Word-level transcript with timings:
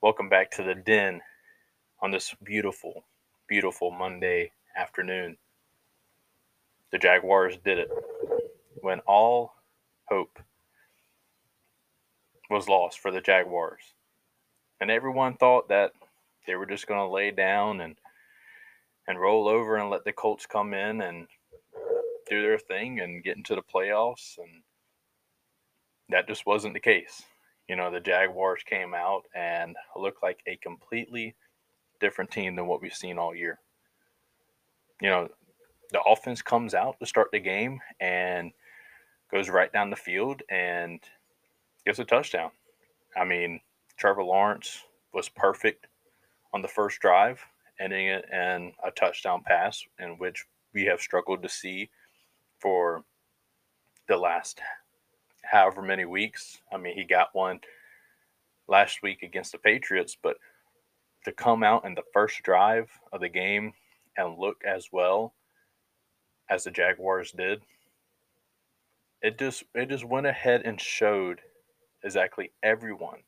Welcome 0.00 0.28
back 0.28 0.52
to 0.52 0.62
the 0.62 0.76
den 0.76 1.22
on 2.00 2.12
this 2.12 2.32
beautiful, 2.44 3.02
beautiful 3.48 3.90
Monday 3.90 4.52
afternoon. 4.76 5.36
The 6.92 6.98
Jaguars 6.98 7.56
did 7.64 7.78
it 7.78 7.90
when 8.80 9.00
all 9.00 9.54
hope 10.04 10.38
was 12.48 12.68
lost 12.68 13.00
for 13.00 13.10
the 13.10 13.20
Jaguars. 13.20 13.82
And 14.80 14.88
everyone 14.88 15.34
thought 15.34 15.68
that 15.68 15.90
they 16.46 16.54
were 16.54 16.64
just 16.64 16.86
going 16.86 17.00
to 17.00 17.12
lay 17.12 17.32
down 17.32 17.80
and 17.80 17.96
and 19.08 19.18
roll 19.18 19.48
over 19.48 19.78
and 19.78 19.90
let 19.90 20.04
the 20.04 20.12
Colts 20.12 20.46
come 20.46 20.74
in 20.74 21.00
and 21.00 21.26
do 22.30 22.40
their 22.40 22.58
thing 22.58 23.00
and 23.00 23.24
get 23.24 23.36
into 23.36 23.56
the 23.56 23.62
playoffs 23.62 24.38
and 24.38 24.62
that 26.08 26.28
just 26.28 26.46
wasn't 26.46 26.74
the 26.74 26.78
case. 26.78 27.24
You 27.68 27.76
know, 27.76 27.90
the 27.90 28.00
Jaguars 28.00 28.62
came 28.64 28.94
out 28.94 29.24
and 29.34 29.76
looked 29.94 30.22
like 30.22 30.40
a 30.46 30.56
completely 30.56 31.34
different 32.00 32.30
team 32.30 32.56
than 32.56 32.66
what 32.66 32.80
we've 32.80 32.94
seen 32.94 33.18
all 33.18 33.34
year. 33.34 33.58
You 35.00 35.10
know, 35.10 35.28
the 35.92 36.00
offense 36.02 36.42
comes 36.42 36.74
out 36.74 36.98
to 37.00 37.06
start 37.06 37.28
the 37.30 37.40
game 37.40 37.80
and 38.00 38.52
goes 39.30 39.48
right 39.48 39.72
down 39.72 39.90
the 39.90 39.96
field 39.96 40.42
and 40.48 41.00
gets 41.84 41.98
a 41.98 42.04
touchdown. 42.04 42.50
I 43.16 43.24
mean, 43.24 43.60
Trevor 43.96 44.24
Lawrence 44.24 44.82
was 45.12 45.28
perfect 45.28 45.86
on 46.52 46.62
the 46.62 46.68
first 46.68 47.00
drive, 47.00 47.44
ending 47.80 48.06
it 48.06 48.24
in 48.32 48.72
a 48.84 48.90
touchdown 48.90 49.42
pass, 49.44 49.84
in 49.98 50.10
which 50.18 50.46
we 50.72 50.84
have 50.84 51.00
struggled 51.00 51.42
to 51.42 51.48
see 51.48 51.90
for 52.58 53.04
the 54.08 54.16
last 54.16 54.60
however 55.50 55.82
many 55.82 56.04
weeks. 56.04 56.58
I 56.72 56.76
mean, 56.76 56.94
he 56.94 57.04
got 57.04 57.34
one 57.34 57.60
last 58.68 59.02
week 59.02 59.22
against 59.22 59.52
the 59.52 59.58
Patriots, 59.58 60.16
but 60.20 60.36
to 61.24 61.32
come 61.32 61.62
out 61.62 61.84
in 61.84 61.94
the 61.94 62.02
first 62.12 62.42
drive 62.42 62.90
of 63.12 63.20
the 63.20 63.28
game 63.28 63.72
and 64.16 64.38
look 64.38 64.62
as 64.66 64.88
well 64.92 65.34
as 66.50 66.64
the 66.64 66.70
Jaguars 66.70 67.32
did, 67.32 67.62
it 69.22 69.38
just 69.38 69.64
it 69.74 69.88
just 69.88 70.04
went 70.04 70.26
ahead 70.26 70.62
and 70.64 70.80
showed 70.80 71.40
exactly 72.04 72.52
everyone 72.62 73.18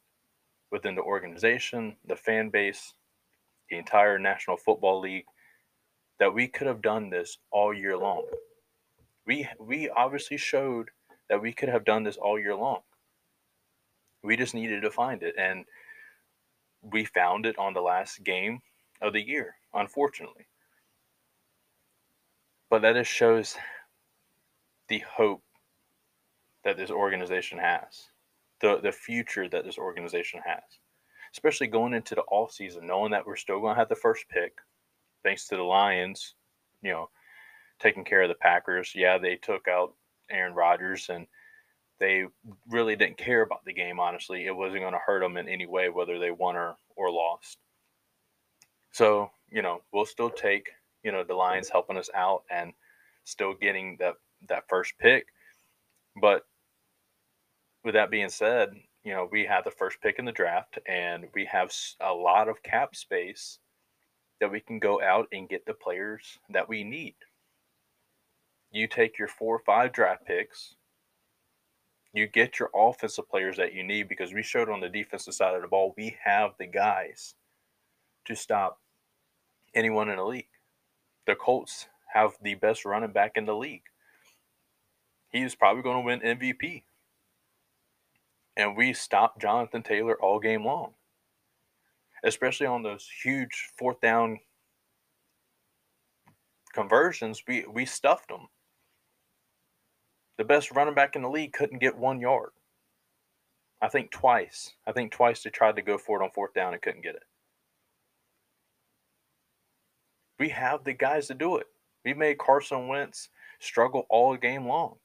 within 0.71 0.95
the 0.95 1.03
organization, 1.03 1.97
the 2.07 2.15
fan 2.15 2.49
base, 2.49 2.95
the 3.69 3.77
entire 3.77 4.19
National 4.19 4.57
Football 4.57 5.01
League 5.01 5.25
that 6.21 6.33
we 6.33 6.47
could 6.47 6.67
have 6.67 6.83
done 6.83 7.11
this 7.11 7.39
all 7.51 7.75
year 7.75 7.97
long. 7.97 8.25
We 9.27 9.49
we 9.59 9.89
obviously 9.89 10.37
showed 10.37 10.91
that 11.31 11.41
we 11.41 11.53
could 11.53 11.69
have 11.69 11.85
done 11.85 12.03
this 12.03 12.17
all 12.19 12.39
year 12.39 12.55
long. 12.55 12.81
We 14.23 14.37
just 14.37 14.55
needed 14.55 14.83
to 14.83 14.91
find 14.91 15.23
it 15.23 15.35
and 15.39 15.65
we 16.83 17.05
found 17.05 17.47
it 17.47 17.57
on 17.57 17.73
the 17.73 17.81
last 17.81 18.23
game 18.25 18.61
of 19.01 19.13
the 19.13 19.27
year, 19.27 19.55
unfortunately. 19.73 20.47
But 22.69 22.83
that 22.83 22.97
just 22.97 23.11
shows 23.11 23.57
the 24.89 25.03
hope 25.09 25.43
that 26.65 26.77
this 26.77 26.91
organization 26.91 27.59
has, 27.59 28.09
the, 28.61 28.81
the 28.83 28.93
future 28.93 29.49
that 29.49 29.65
this 29.65 29.79
organization 29.79 30.41
has, 30.45 30.63
especially 31.33 31.69
going 31.69 31.95
into 31.95 32.17
the 32.17 32.23
off 32.23 32.53
season, 32.53 32.87
knowing 32.87 33.13
that 33.13 33.27
we're 33.27 33.37
still 33.37 33.61
going 33.61 33.75
to 33.75 33.79
have 33.79 33.89
the 33.89 33.95
first 33.95 34.25
pick, 34.29 34.59
thanks 35.23 35.47
to 35.47 35.57
the 35.57 35.63
Lions, 35.63 36.35
you 36.83 36.91
know, 36.91 37.09
taking 37.79 38.05
care 38.05 38.23
of 38.23 38.29
the 38.29 38.35
Packers. 38.35 38.93
Yeah, 38.95 39.17
they 39.17 39.37
took 39.37 39.69
out 39.69 39.95
Aaron 40.31 40.55
Rodgers 40.55 41.09
and 41.09 41.27
they 41.99 42.25
really 42.69 42.97
didn't 42.97 43.19
care 43.19 43.43
about 43.43 43.65
the 43.65 43.73
game, 43.73 44.01
honestly. 44.01 44.47
It 44.47 44.57
wasn't 44.57 44.81
going 44.81 44.95
to 44.95 44.99
hurt 45.05 45.21
them 45.21 45.37
in 45.37 45.49
any 45.49 45.67
way, 45.67 45.91
whether 45.91 46.19
they 46.19 46.31
won 46.31 46.57
or, 46.57 46.75
or 46.97 47.11
lost. 47.11 47.59
So, 48.93 49.31
you 49.51 49.63
know, 49.63 49.83
we'll 49.93 50.07
still 50.07 50.31
take, 50.31 50.71
you 51.05 51.13
know, 51.13 51.23
the 51.23 51.35
Lions 51.35 51.69
helping 51.69 51.99
us 51.99 52.09
out 52.15 52.43
and 52.51 52.73
still 53.25 53.55
getting 53.55 53.97
that, 54.01 54.15
that 54.49 54.65
first 54.69 54.95
pick. 54.99 55.27
But 56.21 56.43
with 57.85 57.95
that 57.95 58.11
being 58.11 58.31
said, 58.31 58.73
you 59.05 59.13
know, 59.13 59.29
we 59.31 59.45
have 59.45 59.65
the 59.65 59.71
first 59.71 60.01
pick 60.03 60.19
in 60.19 60.25
the 60.25 60.33
draft 60.33 60.79
and 60.87 61.27
we 61.35 61.45
have 61.47 61.73
a 62.01 62.13
lot 62.13 62.49
of 62.49 62.63
cap 62.63 62.97
space 62.97 63.59
that 64.41 64.51
we 64.51 64.61
can 64.61 64.79
go 64.79 65.03
out 65.03 65.29
and 65.33 65.49
get 65.49 65.65
the 65.67 65.75
players 65.75 66.39
that 66.51 66.69
we 66.69 66.83
need. 66.83 67.15
You 68.71 68.87
take 68.87 69.19
your 69.19 69.29
four 69.29 69.57
or 69.57 69.63
five 69.67 69.93
draft 69.93 70.27
picks, 70.27 70.77
you 72.13 72.27
get 72.27 72.59
your 72.59 72.71
offensive 72.75 73.29
players 73.29 73.57
that 73.57 73.75
you 73.75 73.83
need 73.83 74.09
because 74.09 74.33
we 74.33 74.43
showed 74.43 74.69
on 74.69 74.81
the 74.81 74.89
defensive 74.89 75.35
side 75.35 75.55
of 75.55 75.63
the 75.63 75.69
ball, 75.69 75.95
we 75.97 76.17
have 76.25 76.53
the 76.59 76.67
guys 76.67 77.35
to 78.27 78.35
stop 78.35 78.81
anyone 79.75 80.09
in 80.09 80.17
the 80.17 80.25
league. 80.25 80.49
The 81.27 81.35
Colts 81.35 81.87
have 82.13 82.33
the 82.43 82.55
best 82.55 82.85
running 82.85 83.13
back 83.13 83.33
in 83.37 83.45
the 83.45 83.55
league. 83.55 83.83
He 85.31 85.43
is 85.43 85.55
probably 85.55 85.83
going 85.83 85.99
to 85.99 86.07
win 86.07 86.39
MVP 86.39 86.83
and 88.57 88.77
we 88.77 88.93
stopped 88.93 89.41
Jonathan 89.41 89.83
Taylor 89.83 90.21
all 90.21 90.39
game 90.39 90.65
long, 90.65 90.93
especially 92.25 92.67
on 92.67 92.83
those 92.83 93.09
huge 93.23 93.71
fourth 93.79 94.01
down 94.01 94.39
conversions. 96.75 97.43
We 97.47 97.65
we 97.73 97.87
stuffed 97.87 98.29
them. 98.29 98.49
The 100.41 100.47
best 100.47 100.71
running 100.71 100.95
back 100.95 101.17
in 101.17 101.21
the 101.21 101.29
league 101.29 101.53
couldn't 101.53 101.83
get 101.83 101.99
one 101.99 102.19
yard. 102.19 102.53
I 103.83 103.89
think 103.89 104.11
twice. 104.11 104.73
I 104.87 104.93
think 104.93 105.13
twice 105.13 105.43
they 105.43 105.51
tried 105.51 105.77
to 105.77 105.83
go 105.83 105.99
for 105.99 106.19
it 106.19 106.25
on 106.25 106.31
fourth 106.31 106.55
down 106.55 106.73
and 106.73 106.81
couldn't 106.81 107.03
get 107.03 107.15
it. 107.15 107.25
We 110.39 110.49
have 110.49 110.83
the 110.83 110.95
guys 110.95 111.27
to 111.27 111.35
do 111.35 111.57
it. 111.57 111.67
We 112.07 112.15
made 112.15 112.39
Carson 112.39 112.89
Wentz 112.89 113.29
struggle 113.59 114.07
all 114.09 114.35
game 114.35 114.67
long. 114.67 114.97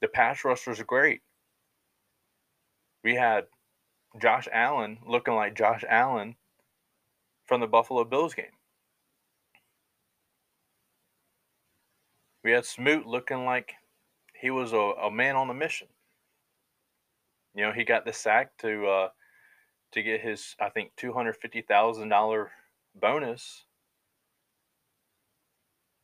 The 0.00 0.08
pass 0.08 0.44
rushers 0.44 0.80
are 0.80 0.84
great 0.84 1.20
we 3.04 3.14
had 3.14 3.46
Josh 4.20 4.48
Allen 4.52 4.98
looking 5.06 5.34
like 5.34 5.54
Josh 5.54 5.84
Allen 5.88 6.34
from 7.46 7.60
the 7.60 7.68
Buffalo 7.68 8.02
Bills 8.02 8.34
game. 8.34 8.46
We 12.42 12.50
had 12.50 12.64
Smoot 12.64 13.06
looking 13.06 13.44
like 13.44 13.74
he 14.40 14.50
was 14.50 14.72
a, 14.72 14.76
a 14.76 15.10
man 15.10 15.36
on 15.36 15.50
a 15.50 15.54
mission. 15.54 15.88
You 17.54 17.64
know, 17.64 17.72
he 17.72 17.84
got 17.84 18.04
the 18.04 18.12
sack 18.12 18.56
to 18.58 18.86
uh, 18.86 19.08
to 19.92 20.02
get 20.02 20.20
his, 20.20 20.54
I 20.60 20.68
think, 20.68 20.92
two 20.96 21.12
hundred 21.12 21.36
fifty 21.36 21.62
thousand 21.62 22.08
dollar 22.08 22.50
bonus. 22.94 23.64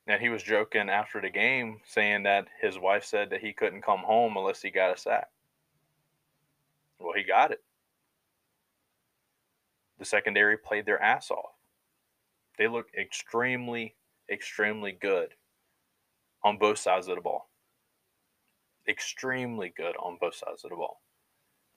And 0.07 0.21
he 0.21 0.29
was 0.29 0.43
joking 0.43 0.91
after 0.91 1.21
the 1.21 1.31
game, 1.31 1.81
saying 1.87 2.25
that 2.25 2.47
his 2.61 2.79
wife 2.79 3.05
said 3.05 3.31
that 3.31 3.41
he 3.41 3.55
couldn't 3.55 3.83
come 3.83 4.01
home 4.01 4.37
unless 4.37 4.61
he 4.61 4.71
got 4.71 4.95
a 4.95 5.01
sack. 5.01 5.29
Well, 6.99 7.15
he 7.17 7.23
got 7.23 7.53
it. 7.53 7.63
The 9.99 10.05
secondary 10.05 10.59
played 10.59 10.85
their 10.85 11.01
ass 11.01 11.31
off. 11.31 11.53
They 12.59 12.69
look 12.69 12.89
extremely, 12.99 13.95
extremely 14.31 14.93
good 14.93 15.31
on 16.43 16.59
both 16.59 16.79
sides 16.79 17.09
of 17.09 17.15
the 17.15 17.23
ball. 17.23 17.49
Extremely 18.89 19.73
good 19.77 19.97
on 19.97 20.19
both 20.21 20.35
sides 20.35 20.65
of 20.65 20.71
the 20.71 20.77
ball. 20.77 21.01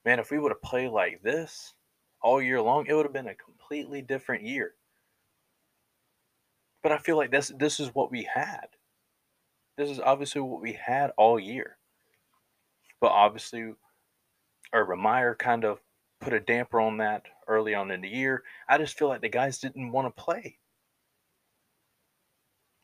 Man, 0.06 0.20
if 0.20 0.32
we 0.32 0.40
would 0.40 0.52
have 0.52 0.62
played 0.62 0.90
like 0.90 1.22
this 1.22 1.74
all 2.22 2.42
year 2.42 2.62
long, 2.62 2.86
it 2.88 2.94
would 2.94 3.06
have 3.06 3.14
been 3.14 3.28
a 3.28 3.36
completely 3.36 4.02
different 4.02 4.44
year. 4.44 4.74
But 6.84 6.92
I 6.92 6.98
feel 6.98 7.18
like 7.18 7.32
this 7.32 7.52
this 7.58 7.80
is 7.80 7.94
what 7.94 8.12
we 8.12 8.24
had. 8.24 8.68
This 9.78 9.90
is 9.90 10.00
obviously 10.00 10.42
what 10.42 10.62
we 10.62 10.74
had 10.74 11.12
all 11.18 11.40
year. 11.40 11.78
But 13.00 13.12
obviously 13.12 13.74
Urban 14.74 15.00
Meyer 15.00 15.36
kind 15.36 15.64
of 15.64 15.80
put 16.20 16.34
a 16.34 16.40
damper 16.40 16.80
on 16.80 16.98
that 16.98 17.26
early 17.48 17.76
on 17.76 17.92
in 17.92 18.02
the 18.02 18.10
year. 18.10 18.44
I 18.68 18.78
just 18.78 18.98
feel 18.98 19.08
like 19.08 19.22
the 19.22 19.30
guys 19.30 19.60
didn't 19.60 19.92
want 19.92 20.08
to 20.08 20.22
play. 20.24 20.58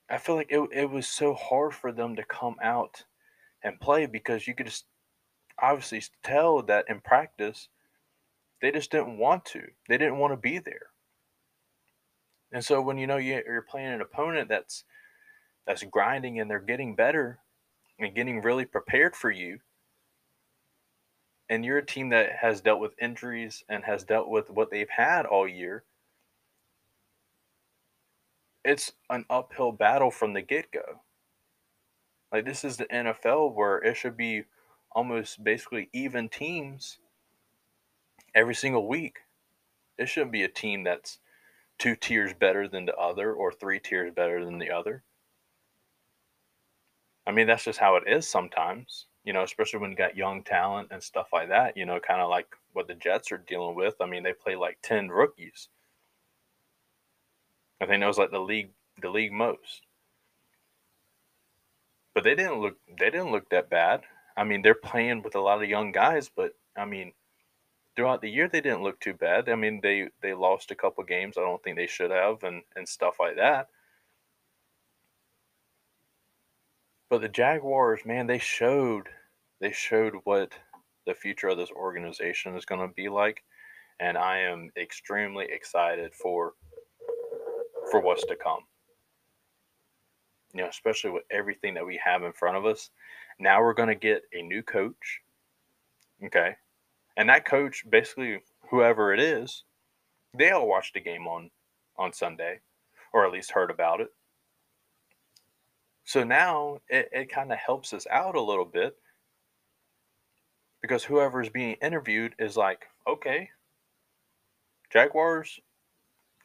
I 0.09 0.17
feel 0.17 0.35
like 0.35 0.51
it, 0.51 0.61
it 0.71 0.89
was 0.89 1.07
so 1.07 1.33
hard 1.33 1.73
for 1.73 1.91
them 1.91 2.15
to 2.15 2.23
come 2.23 2.55
out 2.61 3.05
and 3.63 3.79
play 3.79 4.05
because 4.05 4.47
you 4.47 4.55
could 4.55 4.65
just 4.67 4.85
obviously 5.61 6.01
tell 6.23 6.61
that 6.63 6.85
in 6.89 6.99
practice 6.99 7.69
they 8.63 8.71
just 8.71 8.91
didn't 8.91 9.17
want 9.17 9.43
to. 9.43 9.61
They 9.89 9.97
didn't 9.97 10.19
want 10.19 10.31
to 10.31 10.37
be 10.37 10.57
there. 10.57 10.87
And 12.53 12.63
so 12.63 12.81
when 12.81 12.97
you 12.97 13.07
know 13.07 13.17
you're 13.17 13.61
playing 13.63 13.91
an 13.91 13.99
opponent 13.99 14.47
that's 14.47 14.85
that's 15.67 15.83
grinding 15.83 16.39
and 16.39 16.49
they're 16.49 16.59
getting 16.59 16.95
better 16.95 17.39
and 17.99 18.15
getting 18.15 18.41
really 18.41 18.63
prepared 18.63 19.17
for 19.17 19.31
you, 19.31 19.59
and 21.49 21.65
you're 21.65 21.79
a 21.79 21.85
team 21.85 22.09
that 22.09 22.31
has 22.39 22.61
dealt 22.61 22.79
with 22.79 22.93
injuries 23.01 23.65
and 23.67 23.83
has 23.83 24.05
dealt 24.05 24.29
with 24.29 24.49
what 24.49 24.71
they've 24.71 24.89
had 24.89 25.25
all 25.25 25.47
year, 25.47 25.83
it's 28.63 28.93
an 29.09 29.25
uphill 29.29 29.73
battle 29.73 30.09
from 30.09 30.31
the 30.31 30.41
get 30.41 30.71
go. 30.71 31.01
Like, 32.33 32.45
this 32.45 32.63
is 32.63 32.77
the 32.77 32.85
NFL 32.85 33.53
where 33.53 33.77
it 33.77 33.95
should 33.95 34.17
be 34.17 34.43
almost 34.91 35.43
basically 35.43 35.89
even 35.93 36.29
teams 36.29 36.97
every 38.33 38.55
single 38.55 38.87
week. 38.87 39.19
It 39.99 40.09
shouldn't 40.09 40.31
be 40.31 40.41
a 40.41 40.49
team 40.49 40.83
that's 40.83 41.19
two 41.77 41.95
tiers 41.95 42.33
better 42.33 42.67
than 42.67 42.85
the 42.85 42.95
other 42.95 43.31
or 43.31 43.51
three 43.51 43.79
tiers 43.79 44.11
better 44.15 44.43
than 44.43 44.57
the 44.57 44.71
other. 44.71 45.03
I 47.27 47.31
mean, 47.31 47.45
that's 47.45 47.65
just 47.65 47.79
how 47.79 47.97
it 47.97 48.03
is 48.07 48.27
sometimes, 48.27 49.05
you 49.23 49.31
know, 49.31 49.43
especially 49.43 49.79
when 49.79 49.91
you 49.91 49.95
got 49.95 50.17
young 50.17 50.43
talent 50.43 50.89
and 50.91 51.01
stuff 51.01 51.27
like 51.31 51.49
that, 51.49 51.77
you 51.77 51.85
know, 51.85 51.99
kind 51.99 52.19
of 52.19 52.29
like 52.29 52.47
what 52.73 52.87
the 52.87 52.95
Jets 52.95 53.31
are 53.31 53.37
dealing 53.37 53.75
with. 53.75 53.95
I 54.01 54.07
mean, 54.07 54.23
they 54.23 54.33
play 54.33 54.55
like 54.55 54.79
10 54.81 55.09
rookies. 55.09 55.69
I 57.79 57.85
think 57.85 58.01
that 58.01 58.07
was 58.07 58.17
like 58.17 58.31
the 58.31 58.39
league 58.39 58.71
the 59.01 59.09
league 59.09 59.31
most. 59.31 59.81
But 62.13 62.23
they 62.23 62.35
didn't 62.35 62.61
look 62.61 62.77
they 62.99 63.09
didn't 63.09 63.31
look 63.31 63.49
that 63.49 63.69
bad. 63.69 64.01
I 64.37 64.43
mean, 64.43 64.61
they're 64.61 64.75
playing 64.75 65.23
with 65.23 65.35
a 65.35 65.41
lot 65.41 65.61
of 65.61 65.69
young 65.69 65.91
guys, 65.91 66.29
but 66.35 66.55
I 66.77 66.85
mean, 66.85 67.13
throughout 67.95 68.21
the 68.21 68.29
year 68.29 68.47
they 68.47 68.61
didn't 68.61 68.83
look 68.83 68.99
too 68.99 69.13
bad. 69.13 69.49
I 69.49 69.55
mean, 69.55 69.79
they 69.81 70.09
they 70.21 70.33
lost 70.33 70.71
a 70.71 70.75
couple 70.75 71.03
games 71.03 71.37
I 71.37 71.41
don't 71.41 71.61
think 71.63 71.77
they 71.77 71.87
should 71.87 72.11
have 72.11 72.43
and 72.43 72.61
and 72.75 72.87
stuff 72.87 73.15
like 73.19 73.37
that. 73.37 73.69
But 77.09 77.21
the 77.21 77.29
Jaguars, 77.29 78.01
man, 78.05 78.27
they 78.27 78.39
showed 78.39 79.07
they 79.59 79.71
showed 79.71 80.13
what 80.23 80.53
the 81.05 81.13
future 81.13 81.49
of 81.49 81.57
this 81.57 81.71
organization 81.71 82.55
is 82.55 82.65
going 82.65 82.81
to 82.81 82.93
be 82.93 83.09
like 83.09 83.43
and 83.99 84.17
I 84.17 84.39
am 84.39 84.71
extremely 84.77 85.45
excited 85.49 86.13
for 86.13 86.53
for 87.91 88.01
what's 88.01 88.25
to 88.25 88.35
come. 88.35 88.61
You 90.53 90.61
know, 90.61 90.69
especially 90.69 91.11
with 91.11 91.23
everything 91.31 91.73
that 91.73 91.85
we 91.85 91.99
have 92.03 92.23
in 92.23 92.33
front 92.33 92.57
of 92.57 92.65
us. 92.65 92.89
Now 93.39 93.61
we're 93.61 93.73
going 93.73 93.89
to 93.89 93.95
get 93.95 94.21
a 94.33 94.41
new 94.41 94.61
coach. 94.61 95.21
Okay. 96.23 96.55
And 97.17 97.29
that 97.29 97.45
coach, 97.45 97.83
basically, 97.89 98.39
whoever 98.69 99.13
it 99.13 99.19
is, 99.19 99.63
they 100.37 100.51
all 100.51 100.67
watched 100.67 100.93
the 100.93 100.99
game 100.99 101.27
on 101.27 101.49
on 101.97 102.13
Sunday, 102.13 102.59
or 103.13 103.25
at 103.25 103.31
least 103.31 103.51
heard 103.51 103.69
about 103.69 104.01
it. 104.01 104.09
So 106.05 106.23
now 106.23 106.79
it, 106.89 107.09
it 107.11 107.31
kind 107.31 107.51
of 107.51 107.59
helps 107.59 107.93
us 107.93 108.07
out 108.09 108.35
a 108.35 108.41
little 108.41 108.65
bit 108.65 108.95
because 110.81 111.03
whoever 111.03 111.41
is 111.41 111.49
being 111.49 111.75
interviewed 111.81 112.35
is 112.39 112.57
like, 112.57 112.85
okay, 113.07 113.49
Jaguars, 114.91 115.59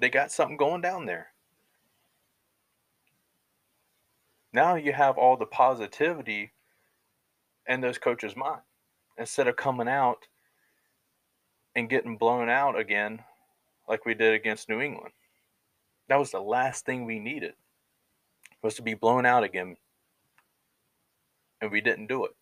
they 0.00 0.08
got 0.08 0.30
something 0.30 0.56
going 0.56 0.80
down 0.80 1.06
there. 1.06 1.28
Now 4.58 4.74
you 4.74 4.92
have 4.92 5.18
all 5.18 5.36
the 5.36 5.46
positivity 5.46 6.50
in 7.68 7.80
those 7.80 7.96
coaches' 7.96 8.34
mind 8.34 8.62
instead 9.16 9.46
of 9.46 9.54
coming 9.54 9.86
out 9.86 10.26
and 11.76 11.88
getting 11.88 12.16
blown 12.16 12.48
out 12.48 12.76
again 12.76 13.22
like 13.88 14.04
we 14.04 14.14
did 14.14 14.34
against 14.34 14.68
New 14.68 14.80
England. 14.80 15.12
That 16.08 16.18
was 16.18 16.32
the 16.32 16.40
last 16.40 16.84
thing 16.84 17.04
we 17.04 17.20
needed 17.20 17.52
was 18.60 18.74
to 18.74 18.82
be 18.82 18.94
blown 18.94 19.24
out 19.24 19.44
again 19.44 19.76
and 21.60 21.70
we 21.70 21.80
didn't 21.80 22.08
do 22.08 22.24
it. 22.24 22.32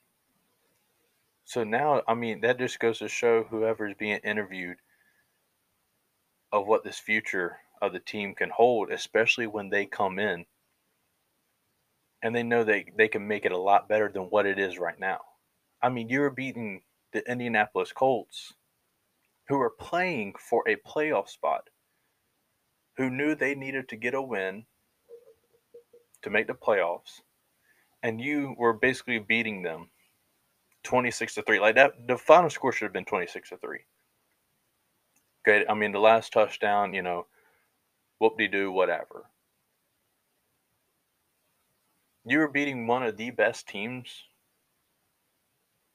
So 1.45 1.65
now, 1.65 2.01
I 2.09 2.15
mean, 2.15 2.41
that 2.41 2.59
just 2.59 2.81
goes 2.81 3.01
to 3.01 3.11
show 3.11 3.43
whoever 3.43 3.89
is 3.89 3.95
being 3.99 4.21
interviewed 4.25 4.79
of 6.51 6.67
what 6.67 6.83
this 6.83 6.99
future 6.99 7.59
of 7.83 7.93
the 7.93 8.01
team 8.01 8.35
can 8.35 8.49
hold, 8.49 8.91
especially 8.91 9.47
when 9.47 9.69
they 9.69 9.85
come 9.85 10.19
in 10.19 10.47
and 12.23 12.35
they 12.35 12.43
know 12.43 12.65
they, 12.65 12.87
they 12.97 13.09
can 13.09 13.27
make 13.27 13.45
it 13.45 13.53
a 13.53 13.59
lot 13.59 13.89
better 13.89 14.11
than 14.13 14.25
what 14.25 14.47
it 14.47 14.59
is 14.59 14.79
right 14.79 14.99
now. 14.99 15.21
I 15.83 15.89
mean, 15.89 16.09
you 16.09 16.21
were 16.21 16.31
beating 16.31 16.83
the 17.13 17.29
Indianapolis 17.31 17.93
Colts 17.93 18.55
who 19.49 19.59
were 19.59 19.71
playing 19.71 20.35
for 20.39 20.65
a 20.69 20.77
playoff 20.77 21.29
spot, 21.29 21.69
who 22.97 23.11
knew 23.11 23.35
they 23.35 23.55
needed 23.55 23.89
to 23.89 23.97
get 23.97 24.15
a 24.15 24.23
win 24.23 24.65
to 26.23 26.31
make 26.31 26.47
the 26.47 26.55
playoffs, 26.55 27.21
and 28.03 28.21
you 28.21 28.55
were 28.59 28.73
basically 28.73 29.19
beating 29.19 29.62
them 29.62 29.91
26 30.83 31.35
to 31.35 31.43
3. 31.43 31.61
Like 31.61 31.75
that 31.77 31.93
the 32.09 32.17
final 32.17 32.51
score 32.51 32.73
should 32.73 32.87
have 32.87 32.93
been 32.93 33.05
26 33.05 33.51
to 33.51 33.57
3. 33.59 33.79
Okay, 35.47 35.65
I 35.69 35.75
mean 35.75 35.93
the 35.93 36.01
last 36.01 36.33
touchdown, 36.33 36.93
you 36.95 37.03
know, 37.03 37.27
whoop 38.19 38.37
de 38.39 38.49
doo, 38.49 38.73
whatever. 38.73 39.27
You 42.26 42.38
were 42.40 42.49
beating 42.49 42.87
one 42.87 43.02
of 43.02 43.17
the 43.17 43.31
best 43.31 43.69
teams 43.69 44.25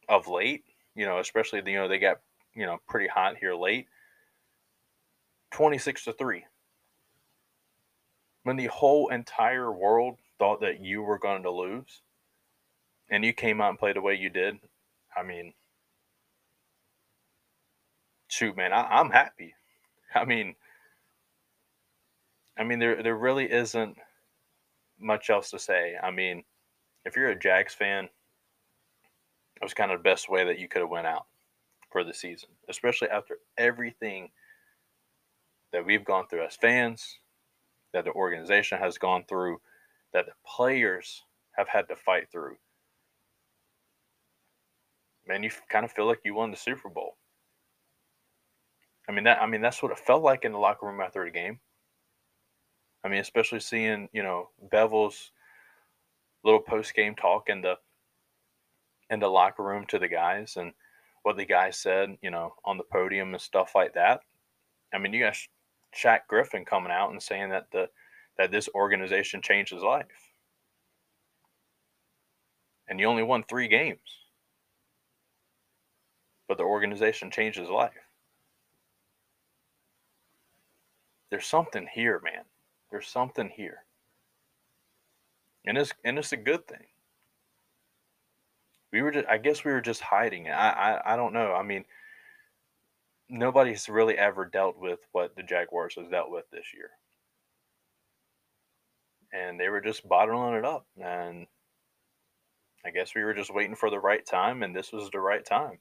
of 0.09 0.27
late, 0.27 0.63
you 0.95 1.05
know, 1.05 1.19
especially 1.19 1.61
you 1.65 1.77
know 1.77 1.87
they 1.87 1.99
got 1.99 2.21
you 2.53 2.65
know, 2.65 2.79
pretty 2.87 3.07
hot 3.07 3.37
here 3.37 3.55
late. 3.55 3.87
26 5.51 6.05
to 6.05 6.13
3. 6.13 6.45
When 8.43 8.57
the 8.57 8.67
whole 8.67 9.09
entire 9.09 9.71
world 9.71 10.17
thought 10.39 10.61
that 10.61 10.81
you 10.81 11.01
were 11.01 11.19
going 11.19 11.43
to 11.43 11.51
lose 11.51 12.01
and 13.09 13.23
you 13.23 13.33
came 13.33 13.61
out 13.61 13.69
and 13.69 13.79
played 13.79 13.95
the 13.95 14.01
way 14.01 14.15
you 14.15 14.29
did, 14.29 14.57
I 15.15 15.23
mean, 15.23 15.53
shoot, 18.27 18.55
man, 18.55 18.73
I, 18.73 18.99
I'm 18.99 19.11
happy. 19.11 19.53
I 20.15 20.25
mean, 20.25 20.55
I 22.57 22.63
mean, 22.63 22.79
there 22.79 23.01
there 23.01 23.15
really 23.15 23.49
isn't 23.49 23.97
much 25.01 25.30
else 25.30 25.50
to 25.51 25.59
say. 25.59 25.95
I 26.01 26.12
mean, 26.12 26.44
if 27.06 27.15
you're 27.15 27.30
a 27.30 27.39
Jags 27.39 27.74
fan, 27.74 28.06
it 28.06 29.63
was 29.63 29.74
kind 29.74 29.92
of 29.92 30.00
the 30.00 30.09
best 30.09 30.30
way 30.30 30.44
that 30.45 30.59
you 30.59 30.68
could 30.68 30.81
have 30.81 30.89
went 30.89 31.07
out 31.07 31.25
for 31.92 32.03
the 32.03 32.13
season, 32.13 32.50
especially 32.69 33.09
after 33.09 33.38
everything 33.57 34.30
that 35.74 35.86
we've 35.86 36.06
gone 36.06 36.27
through 36.27 36.45
as 36.45 36.56
fans, 36.56 37.19
that 37.94 38.06
the 38.06 38.12
organization 38.12 38.77
has 38.80 38.98
gone 38.98 39.24
through, 39.27 39.59
that 40.13 40.25
the 40.25 40.33
players 40.45 41.24
have 41.57 41.68
had 41.68 41.88
to 41.89 41.95
fight 41.95 42.27
through. 42.31 42.56
Man, 45.27 45.44
you 45.44 45.51
kind 45.69 45.86
of 45.86 45.92
feel 45.92 46.07
like 46.07 46.21
you 46.25 46.33
won 46.33 46.51
the 46.51 46.57
Super 46.57 46.89
Bowl. 46.89 47.18
I 49.09 49.12
mean 49.12 49.24
that 49.25 49.42
I 49.42 49.48
mean 49.48 49.62
that's 49.62 49.81
what 49.81 49.92
it 49.92 50.00
felt 50.00 50.24
like 50.24 50.45
in 50.45 50.51
the 50.51 50.57
locker 50.57 50.86
room 50.86 51.01
after 51.01 51.25
the 51.25 51.31
game. 51.31 51.59
I 53.03 53.07
mean, 53.09 53.19
especially 53.19 53.59
seeing, 53.59 54.09
you 54.13 54.24
know, 54.24 54.50
Bevell's 54.71 55.31
little 56.43 56.60
post 56.60 56.93
game 56.93 57.15
talk 57.15 57.50
in 57.50 57.62
the 57.62 57.75
in 59.10 59.20
the 59.20 59.27
locker 59.27 59.63
room 59.63 59.86
to 59.88 60.00
the 60.00 60.08
guys 60.08 60.55
and 60.58 60.72
what 61.24 61.38
the 61.38 61.46
guys 61.46 61.77
said, 61.77 62.17
you 62.22 62.31
know, 62.31 62.53
on 62.65 62.77
the 62.77 62.84
podium 62.84 63.34
and 63.34 63.41
stuff 63.41 63.74
like 63.75 63.93
that. 63.93 64.22
I 64.93 64.98
mean, 64.98 65.13
you 65.13 65.24
got 65.24 65.36
Shaq 65.96 66.22
Griffin 66.27 66.65
coming 66.65 66.91
out 66.91 67.12
and 67.12 67.22
saying 67.22 67.50
that 67.50 67.67
the 67.72 67.89
that 68.38 68.51
this 68.51 68.70
organization 68.74 69.41
changed 69.41 69.74
his 69.74 69.84
life, 69.84 70.05
and 72.88 73.00
you 73.00 73.05
only 73.05 73.24
won 73.24 73.43
three 73.43 73.67
games, 73.67 74.00
but 76.48 76.58
the 76.58 76.63
organization 76.63 77.29
changed 77.29 77.60
his 77.60 77.70
life. 77.70 77.91
There's 81.29 81.46
something 81.46 81.88
here, 81.93 82.22
man. 82.24 82.43
There's 82.91 83.07
something 83.07 83.50
here, 83.50 83.86
and 85.65 85.77
it's 85.77 85.93
and 86.03 86.19
it's 86.19 86.33
a 86.33 86.38
good 86.38 86.67
thing 86.67 86.86
we 88.91 89.01
were 89.01 89.12
just 89.12 89.27
I 89.27 89.38
guess 89.38 89.63
we 89.63 89.71
were 89.71 89.81
just 89.81 90.01
hiding 90.01 90.50
I, 90.50 90.69
I 90.69 91.13
I 91.13 91.15
don't 91.15 91.33
know. 91.33 91.53
I 91.53 91.63
mean 91.63 91.86
nobody's 93.29 93.88
really 93.88 94.17
ever 94.17 94.45
dealt 94.45 94.77
with 94.77 95.00
what 95.13 95.36
the 95.36 95.43
Jaguars 95.43 95.95
has 95.98 96.10
dealt 96.10 96.29
with 96.29 96.50
this 96.51 96.65
year. 96.74 96.89
And 99.33 99.57
they 99.57 99.69
were 99.69 99.79
just 99.79 100.07
bottling 100.07 100.55
it 100.55 100.65
up 100.65 100.86
and 101.01 101.48
I 102.83 102.89
guess 102.89 103.15
we 103.15 103.24
were 103.24 103.33
just 103.33 103.53
waiting 103.53 103.75
for 103.75 103.89
the 103.89 104.00
right 104.00 104.25
time 104.25 104.63
and 104.63 104.75
this 104.75 104.91
was 104.91 105.10
the 105.10 105.19
right 105.19 105.45
time. 105.45 105.79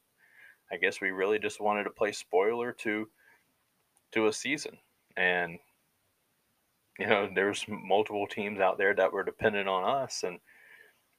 I 0.73 0.77
guess 0.77 1.01
we 1.01 1.11
really 1.11 1.41
just 1.41 1.61
wanted 1.61 1.85
to 1.85 1.91
play 1.91 2.13
spoiler 2.13 2.73
to 2.73 3.09
to 4.13 4.27
a 4.27 4.33
season 4.33 4.77
and 5.17 5.59
you 7.01 7.07
know 7.07 7.29
there's 7.35 7.65
multiple 7.69 8.27
teams 8.27 8.61
out 8.61 8.79
there 8.79 8.95
that 8.95 9.13
were 9.13 9.25
dependent 9.25 9.69
on 9.69 9.83
us 9.85 10.23
and 10.23 10.39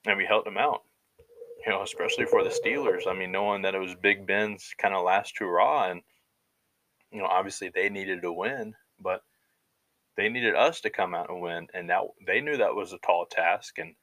and 0.05 0.17
we 0.17 0.25
helped 0.25 0.45
them 0.45 0.57
out 0.57 0.83
you 1.65 1.71
know, 1.71 1.83
especially 1.83 2.25
for 2.25 2.43
the 2.43 2.49
Steelers. 2.49 3.07
I 3.07 3.13
mean, 3.13 3.31
knowing 3.31 3.61
that 3.61 3.75
it 3.75 3.79
was 3.79 3.95
Big 3.95 4.25
Ben's 4.25 4.73
kind 4.77 4.93
of 4.93 5.03
last 5.03 5.37
hurrah, 5.37 5.91
and 5.91 6.01
you 7.11 7.19
know, 7.19 7.27
obviously 7.27 7.69
they 7.69 7.89
needed 7.89 8.21
to 8.21 8.31
win, 8.31 8.73
but 8.99 9.21
they 10.17 10.29
needed 10.29 10.55
us 10.55 10.81
to 10.81 10.89
come 10.89 11.13
out 11.13 11.29
and 11.29 11.41
win, 11.41 11.67
and 11.73 11.89
that 11.89 12.01
they 12.25 12.41
knew 12.41 12.57
that 12.57 12.75
was 12.75 12.93
a 12.93 12.97
tall 12.99 13.25
task. 13.25 13.77
And 13.77 13.93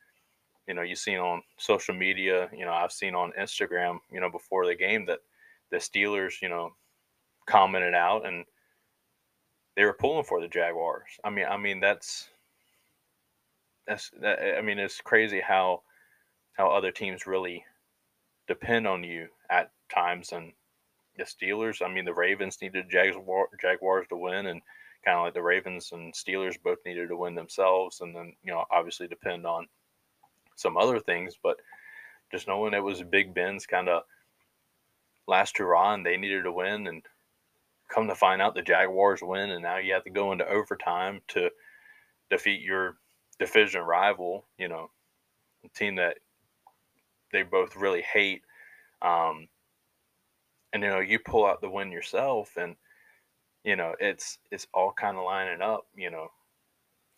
you 0.66 0.75
know, 0.75 0.82
you 0.82 0.94
seen 0.94 1.18
on 1.18 1.42
social 1.56 1.94
media, 1.94 2.49
you 2.56 2.64
know, 2.64 2.73
I've 2.73 2.92
seen 2.92 3.14
on 3.14 3.32
Instagram, 3.38 3.99
you 4.11 4.20
know, 4.20 4.30
before 4.30 4.66
the 4.66 4.75
game 4.75 5.06
that 5.06 5.20
the 5.70 5.78
Steelers, 5.78 6.35
you 6.40 6.49
know, 6.49 6.75
commented 7.47 7.94
out 7.94 8.26
and 8.26 8.44
they 9.78 9.85
were 9.85 9.92
pulling 9.92 10.25
for 10.25 10.40
the 10.40 10.49
Jaguars. 10.49 11.20
I 11.23 11.30
mean, 11.30 11.47
I 11.49 11.56
mean 11.56 11.78
that's 11.78 12.28
that's 13.87 14.11
that, 14.20 14.58
I 14.58 14.61
mean 14.61 14.80
it's 14.80 15.00
crazy 15.00 15.40
how 15.40 15.82
how 16.54 16.68
other 16.68 16.90
teams 16.90 17.28
really 17.28 17.64
depend 18.49 18.88
on 18.88 19.04
you 19.04 19.28
at 19.49 19.70
times 19.88 20.32
and 20.32 20.52
the 21.16 21.23
Steelers. 21.23 21.80
I 21.80 21.94
mean, 21.94 22.04
the 22.04 22.12
Ravens 22.12 22.58
needed 22.61 22.90
Jaguar, 22.90 23.50
Jaguars 23.61 24.08
to 24.08 24.16
win, 24.16 24.47
and 24.47 24.62
kind 25.04 25.16
of 25.16 25.23
like 25.26 25.35
the 25.35 25.42
Ravens 25.42 25.92
and 25.92 26.12
Steelers 26.12 26.61
both 26.61 26.78
needed 26.85 27.08
to 27.11 27.16
win 27.16 27.37
themselves, 27.37 28.00
and 28.00 28.12
then 28.16 28.32
you 28.42 28.50
know 28.52 28.64
obviously 28.73 29.06
depend 29.06 29.47
on 29.47 29.68
some 30.56 30.76
other 30.76 30.99
things, 30.99 31.38
but 31.40 31.58
just 32.32 32.49
knowing 32.49 32.75
it 32.75 32.82
was 32.82 33.00
Big 33.04 33.32
Ben's 33.32 33.64
kind 33.64 33.88
of 33.88 34.02
last 35.28 35.56
hurrah 35.56 35.94
and 35.94 36.04
they 36.04 36.16
needed 36.16 36.42
to 36.42 36.52
win, 36.52 36.88
and 36.88 37.04
come 37.88 38.07
to 38.09 38.14
find 38.14 38.40
out 38.42 38.54
the 38.54 38.62
Jaguars 38.62 39.21
win, 39.23 39.50
and 39.50 39.62
now 39.62 39.78
you 39.78 39.92
have 39.95 40.04
to 40.04 40.11
go 40.11 40.33
into 40.33 40.49
overtime 40.49 41.21
to 41.28 41.50
defeat 42.30 42.61
your 42.61 42.97
division 43.38 43.83
rival, 43.83 44.45
you 44.59 44.68
know, 44.68 44.90
team 45.75 45.97
that 45.97 46.18
they 47.33 47.42
both 47.42 47.76
really 47.76 48.02
hate. 48.02 48.42
Um, 49.02 49.49
and 50.73 50.83
you 50.83 50.88
know, 50.88 51.00
you 51.00 51.18
pull 51.18 51.47
out 51.47 51.61
the 51.61 51.71
win 51.71 51.90
yourself, 51.90 52.57
and 52.57 52.76
you 53.64 53.76
know, 53.76 53.95
it's 54.00 54.38
it's 54.50 54.66
all 54.75 54.92
kind 54.92 55.16
of 55.16 55.25
lining 55.25 55.62
up, 55.62 55.87
you 55.97 56.11
know, 56.11 56.28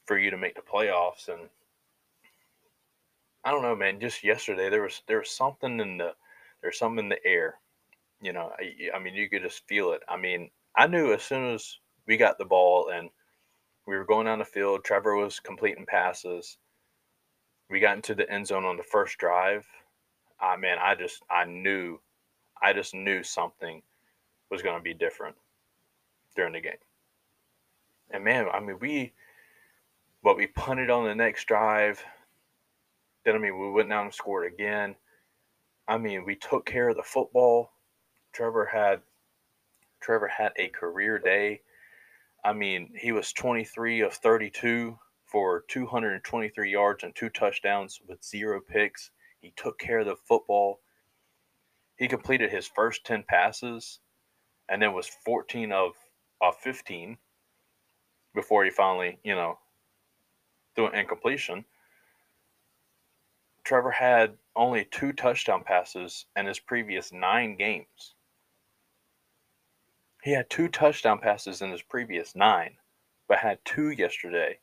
for 0.06 0.18
you 0.18 0.30
to 0.30 0.36
make 0.36 0.54
the 0.54 0.60
playoffs. 0.60 1.28
And 1.28 1.48
I 3.44 3.50
don't 3.50 3.62
know, 3.62 3.76
man. 3.76 4.00
Just 4.00 4.22
yesterday, 4.22 4.68
there 4.68 4.82
was 4.82 5.02
there 5.08 5.18
was 5.18 5.30
something 5.30 5.80
in 5.80 5.98
the 5.98 6.14
there's 6.62 6.78
something 6.78 7.04
in 7.04 7.08
the 7.08 7.24
air. 7.26 7.54
You 8.20 8.32
know, 8.32 8.52
I, 8.58 8.96
I 8.96 8.98
mean, 8.98 9.14
you 9.14 9.30
could 9.30 9.42
just 9.42 9.66
feel 9.66 9.92
it. 9.92 10.02
I 10.08 10.16
mean, 10.16 10.50
I 10.76 10.86
knew 10.86 11.12
as 11.12 11.22
soon 11.22 11.54
as 11.54 11.78
we 12.06 12.16
got 12.16 12.38
the 12.38 12.44
ball 12.44 12.90
and 12.92 13.10
we 13.86 13.96
were 13.96 14.04
going 14.04 14.26
down 14.26 14.38
the 14.38 14.44
field, 14.44 14.84
Trevor 14.84 15.16
was 15.16 15.40
completing 15.40 15.86
passes. 15.86 16.58
We 17.68 17.80
got 17.80 17.96
into 17.96 18.14
the 18.14 18.30
end 18.30 18.46
zone 18.46 18.64
on 18.64 18.76
the 18.76 18.82
first 18.82 19.18
drive. 19.18 19.66
I 20.40 20.56
man, 20.56 20.78
I 20.80 20.94
just 20.94 21.22
I 21.30 21.44
knew, 21.44 22.00
I 22.62 22.72
just 22.72 22.94
knew 22.94 23.22
something 23.22 23.82
was 24.50 24.62
going 24.62 24.76
to 24.76 24.82
be 24.82 24.94
different 24.94 25.36
during 26.34 26.52
the 26.52 26.60
game. 26.60 26.72
And 28.10 28.24
man, 28.24 28.46
I 28.52 28.60
mean, 28.60 28.78
we, 28.80 29.12
but 30.22 30.36
we 30.36 30.48
punted 30.48 30.90
on 30.90 31.04
the 31.04 31.14
next 31.14 31.46
drive. 31.46 32.02
Then 33.24 33.36
I 33.36 33.38
mean, 33.38 33.58
we 33.58 33.70
went 33.70 33.88
down 33.88 34.06
and 34.06 34.14
scored 34.14 34.52
again. 34.52 34.96
I 35.86 35.98
mean, 35.98 36.24
we 36.24 36.36
took 36.36 36.66
care 36.66 36.88
of 36.88 36.96
the 36.96 37.02
football. 37.02 37.72
Trevor 38.32 38.64
had 38.64 39.00
Trevor 40.00 40.28
had 40.28 40.52
a 40.56 40.68
career 40.68 41.18
day. 41.18 41.62
I 42.44 42.52
mean, 42.52 42.92
he 42.96 43.12
was 43.12 43.32
23 43.32 44.00
of 44.00 44.14
32 44.14 44.98
for 45.26 45.64
223 45.68 46.70
yards 46.70 47.04
and 47.04 47.14
two 47.14 47.28
touchdowns 47.28 48.00
with 48.08 48.24
zero 48.24 48.60
picks. 48.60 49.10
He 49.40 49.52
took 49.56 49.78
care 49.78 50.00
of 50.00 50.06
the 50.06 50.16
football. 50.16 50.80
He 51.96 52.08
completed 52.08 52.50
his 52.50 52.66
first 52.66 53.04
10 53.04 53.24
passes 53.28 54.00
and 54.68 54.80
then 54.80 54.92
was 54.92 55.06
14 55.06 55.72
of, 55.72 55.92
of 56.40 56.56
15 56.56 57.18
before 58.34 58.64
he 58.64 58.70
finally, 58.70 59.18
you 59.22 59.34
know, 59.34 59.58
threw 60.74 60.86
an 60.86 60.94
incompletion. 60.94 61.64
Trevor 63.64 63.90
had 63.90 64.36
only 64.56 64.84
two 64.84 65.12
touchdown 65.12 65.62
passes 65.64 66.26
in 66.36 66.46
his 66.46 66.58
previous 66.58 67.12
nine 67.12 67.56
games. 67.56 68.14
He 70.22 70.32
had 70.32 70.50
two 70.50 70.68
touchdown 70.68 71.18
passes 71.18 71.62
in 71.62 71.70
his 71.70 71.82
previous 71.82 72.36
nine, 72.36 72.76
but 73.28 73.38
had 73.38 73.58
two 73.64 73.90
yesterday 73.90 74.58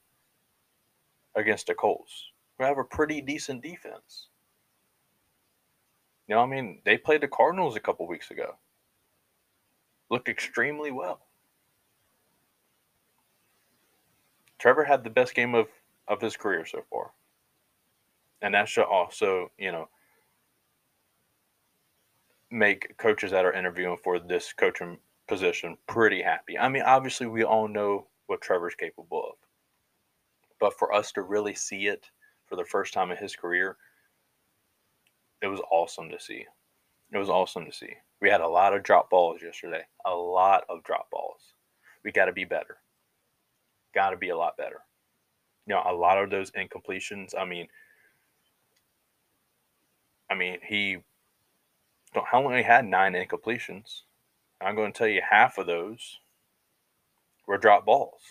against 1.35 1.67
the 1.67 1.73
Colts, 1.73 2.31
who 2.57 2.65
have 2.65 2.77
a 2.77 2.83
pretty 2.83 3.21
decent 3.21 3.63
defense. 3.63 4.27
You 6.27 6.35
know, 6.35 6.41
I 6.41 6.45
mean, 6.45 6.81
they 6.85 6.97
played 6.97 7.21
the 7.21 7.27
Cardinals 7.27 7.75
a 7.75 7.79
couple 7.79 8.07
weeks 8.07 8.31
ago. 8.31 8.55
Looked 10.09 10.29
extremely 10.29 10.91
well. 10.91 11.21
Trevor 14.59 14.83
had 14.83 15.03
the 15.03 15.09
best 15.09 15.33
game 15.35 15.55
of, 15.55 15.67
of 16.07 16.21
his 16.21 16.35
career 16.35 16.65
so 16.65 16.83
far. 16.89 17.11
And 18.41 18.53
that 18.53 18.67
should 18.67 18.85
also, 18.85 19.51
you 19.57 19.71
know, 19.71 19.89
make 22.51 22.97
coaches 22.97 23.31
that 23.31 23.45
are 23.45 23.53
interviewing 23.53 23.97
for 24.03 24.19
this 24.19 24.53
coaching 24.53 24.97
position 25.27 25.77
pretty 25.87 26.21
happy. 26.21 26.57
I 26.57 26.69
mean, 26.69 26.83
obviously, 26.83 27.27
we 27.27 27.43
all 27.43 27.67
know 27.67 28.07
what 28.27 28.41
Trevor's 28.41 28.75
capable 28.75 29.23
of. 29.31 29.35
But 30.59 30.77
for 30.77 30.93
us 30.93 31.11
to 31.13 31.21
really 31.21 31.53
see 31.53 31.87
it 31.87 32.05
for 32.47 32.55
the 32.55 32.65
first 32.65 32.93
time 32.93 33.11
in 33.11 33.17
his 33.17 33.35
career, 33.35 33.77
it 35.41 35.47
was 35.47 35.61
awesome 35.71 36.09
to 36.09 36.19
see. 36.19 36.45
It 37.11 37.17
was 37.17 37.29
awesome 37.29 37.65
to 37.65 37.71
see. 37.71 37.93
We 38.21 38.29
had 38.29 38.41
a 38.41 38.47
lot 38.47 38.73
of 38.73 38.83
drop 38.83 39.09
balls 39.09 39.41
yesterday. 39.41 39.83
A 40.05 40.13
lot 40.13 40.63
of 40.69 40.83
drop 40.83 41.09
balls. 41.11 41.41
We 42.03 42.11
got 42.11 42.25
to 42.25 42.33
be 42.33 42.45
better. 42.45 42.77
Got 43.93 44.11
to 44.11 44.17
be 44.17 44.29
a 44.29 44.37
lot 44.37 44.57
better. 44.57 44.81
You 45.67 45.75
know, 45.75 45.83
a 45.85 45.93
lot 45.93 46.21
of 46.21 46.29
those 46.29 46.51
incompletions. 46.51 47.33
I 47.37 47.45
mean, 47.45 47.67
I 50.29 50.35
mean, 50.35 50.57
he. 50.65 50.97
Don't 52.13 52.25
how 52.25 52.41
long 52.41 52.55
he 52.55 52.63
had 52.63 52.85
nine 52.85 53.13
incompletions? 53.13 54.01
I'm 54.61 54.75
going 54.75 54.91
to 54.91 54.97
tell 54.97 55.07
you 55.07 55.21
half 55.29 55.57
of 55.57 55.67
those 55.67 56.19
were 57.45 57.57
drop 57.57 57.85
balls. 57.85 58.21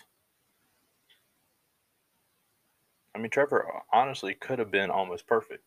I 3.14 3.18
mean, 3.18 3.30
Trevor 3.30 3.66
honestly 3.92 4.34
could 4.34 4.58
have 4.58 4.70
been 4.70 4.90
almost 4.90 5.26
perfect. 5.26 5.64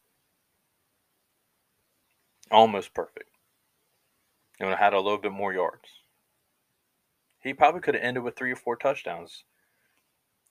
Almost 2.51 2.94
perfect. 2.94 3.30
And 4.60 4.74
had 4.75 4.94
a 4.94 5.00
little 5.00 5.18
bit 5.18 5.32
more 5.32 5.54
yards. 5.54 5.88
He 7.42 7.54
probably 7.54 7.82
could 7.82 7.96
have 7.96 8.04
ended 8.04 8.24
with 8.24 8.36
three 8.36 8.51
or 8.51 8.58
four 8.58 8.75
touchdowns. 8.75 9.46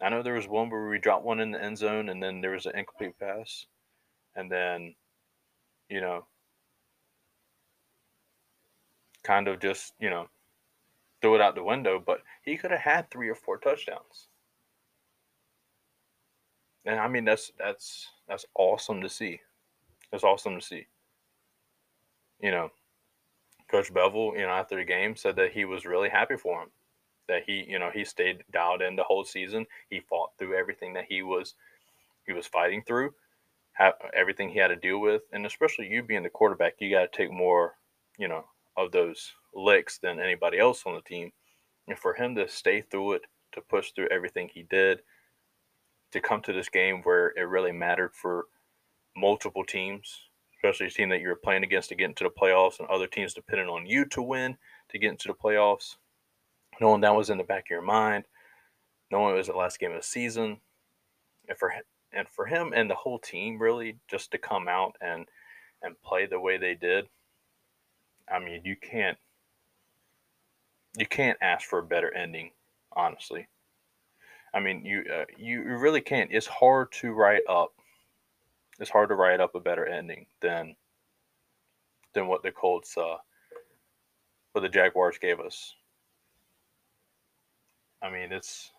I 0.00 0.08
know 0.08 0.22
there 0.22 0.34
was 0.34 0.48
one 0.48 0.70
where 0.70 0.88
we 0.88 0.98
dropped 0.98 1.24
one 1.24 1.40
in 1.40 1.50
the 1.50 1.62
end 1.62 1.78
zone 1.78 2.08
and 2.08 2.22
then 2.22 2.40
there 2.40 2.52
was 2.52 2.66
an 2.66 2.76
incomplete 2.76 3.18
pass. 3.18 3.66
And 4.34 4.50
then, 4.50 4.94
you 5.88 6.00
know, 6.00 6.26
kind 9.28 9.46
of 9.46 9.60
just, 9.60 9.92
you 10.00 10.08
know, 10.08 10.26
threw 11.20 11.34
it 11.34 11.40
out 11.42 11.54
the 11.54 11.62
window, 11.62 12.02
but 12.04 12.22
he 12.42 12.56
could 12.56 12.70
have 12.70 12.80
had 12.80 13.10
three 13.10 13.28
or 13.28 13.34
four 13.34 13.58
touchdowns. 13.58 14.28
And 16.86 16.98
I 16.98 17.06
mean 17.08 17.26
that's 17.26 17.52
that's 17.58 18.08
that's 18.26 18.46
awesome 18.54 19.02
to 19.02 19.08
see. 19.10 19.40
That's 20.10 20.24
awesome 20.24 20.58
to 20.58 20.64
see. 20.64 20.86
You 22.40 22.52
know, 22.52 22.70
Coach 23.70 23.92
Bevell, 23.92 24.32
you 24.32 24.46
know, 24.46 24.48
after 24.48 24.76
the 24.76 24.84
game 24.84 25.14
said 25.14 25.36
that 25.36 25.52
he 25.52 25.66
was 25.66 25.84
really 25.84 26.08
happy 26.08 26.36
for 26.36 26.62
him. 26.62 26.70
That 27.28 27.42
he, 27.46 27.66
you 27.68 27.78
know, 27.78 27.90
he 27.92 28.06
stayed 28.06 28.44
dialed 28.50 28.80
in 28.80 28.96
the 28.96 29.02
whole 29.02 29.24
season. 29.24 29.66
He 29.90 30.00
fought 30.00 30.30
through 30.38 30.56
everything 30.56 30.94
that 30.94 31.04
he 31.06 31.20
was 31.20 31.54
he 32.26 32.32
was 32.32 32.46
fighting 32.46 32.82
through, 32.86 33.12
everything 34.14 34.48
he 34.48 34.58
had 34.58 34.68
to 34.68 34.76
deal 34.76 35.00
with, 35.00 35.22
and 35.32 35.44
especially 35.44 35.88
you 35.88 36.02
being 36.02 36.22
the 36.22 36.30
quarterback, 36.30 36.74
you 36.78 36.90
got 36.90 37.12
to 37.12 37.16
take 37.16 37.30
more, 37.30 37.74
you 38.18 38.28
know, 38.28 38.44
of 38.78 38.92
those 38.92 39.32
licks 39.54 39.98
than 39.98 40.20
anybody 40.20 40.58
else 40.58 40.84
on 40.86 40.94
the 40.94 41.02
team. 41.02 41.32
And 41.88 41.98
for 41.98 42.14
him 42.14 42.34
to 42.36 42.48
stay 42.48 42.82
through 42.82 43.14
it, 43.14 43.22
to 43.52 43.60
push 43.60 43.92
through 43.92 44.08
everything 44.10 44.48
he 44.48 44.62
did, 44.62 45.00
to 46.12 46.20
come 46.20 46.40
to 46.42 46.52
this 46.52 46.68
game 46.68 47.02
where 47.02 47.32
it 47.36 47.42
really 47.42 47.72
mattered 47.72 48.14
for 48.14 48.46
multiple 49.16 49.64
teams, 49.64 50.28
especially 50.56 50.86
a 50.86 50.90
team 50.90 51.08
that 51.08 51.20
you 51.20 51.28
were 51.28 51.36
playing 51.36 51.64
against 51.64 51.88
to 51.88 51.94
get 51.94 52.08
into 52.08 52.24
the 52.24 52.30
playoffs 52.30 52.78
and 52.78 52.88
other 52.88 53.06
teams 53.06 53.34
depending 53.34 53.68
on 53.68 53.84
you 53.84 54.04
to 54.06 54.22
win 54.22 54.56
to 54.90 54.98
get 54.98 55.10
into 55.10 55.28
the 55.28 55.34
playoffs, 55.34 55.96
knowing 56.80 57.00
that 57.00 57.14
was 57.14 57.30
in 57.30 57.38
the 57.38 57.44
back 57.44 57.64
of 57.66 57.70
your 57.70 57.82
mind, 57.82 58.24
knowing 59.10 59.34
it 59.34 59.38
was 59.38 59.48
the 59.48 59.52
last 59.52 59.78
game 59.78 59.90
of 59.90 60.00
the 60.00 60.06
season, 60.06 60.58
and 61.48 61.58
for 61.58 61.74
and 62.12 62.28
for 62.28 62.46
him 62.46 62.72
and 62.74 62.88
the 62.88 62.94
whole 62.94 63.18
team 63.18 63.58
really 63.58 63.98
just 64.08 64.30
to 64.30 64.38
come 64.38 64.68
out 64.68 64.92
and 65.00 65.26
and 65.82 66.00
play 66.02 66.26
the 66.26 66.40
way 66.40 66.56
they 66.56 66.74
did 66.74 67.06
I 68.32 68.38
mean, 68.38 68.62
you 68.64 68.76
can't 68.76 69.18
you 70.96 71.06
can't 71.06 71.38
ask 71.40 71.68
for 71.68 71.78
a 71.78 71.84
better 71.84 72.12
ending, 72.14 72.50
honestly. 72.92 73.46
I 74.54 74.60
mean, 74.60 74.84
you 74.84 75.04
uh, 75.12 75.24
you 75.36 75.62
really 75.62 76.00
can't. 76.00 76.30
It's 76.32 76.46
hard 76.46 76.92
to 76.92 77.12
write 77.12 77.42
up. 77.48 77.72
It's 78.80 78.90
hard 78.90 79.08
to 79.10 79.14
write 79.14 79.40
up 79.40 79.54
a 79.54 79.60
better 79.60 79.86
ending 79.86 80.26
than 80.40 80.76
than 82.14 82.26
what 82.26 82.42
the 82.42 82.50
Colts, 82.50 82.96
uh, 82.96 83.16
what 84.52 84.62
the 84.62 84.68
Jaguars 84.68 85.18
gave 85.18 85.40
us. 85.40 85.74
I 88.02 88.10
mean, 88.10 88.32
it's 88.32 88.70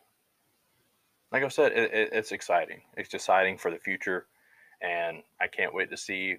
like 1.31 1.43
I 1.43 1.47
said, 1.49 1.73
it, 1.73 1.93
it, 1.93 2.09
it's 2.11 2.31
exciting. 2.31 2.81
It's 2.97 3.13
exciting 3.13 3.57
for 3.57 3.69
the 3.69 3.77
future, 3.77 4.25
and 4.81 5.21
I 5.39 5.47
can't 5.47 5.73
wait 5.73 5.91
to 5.91 5.97
see 5.97 6.37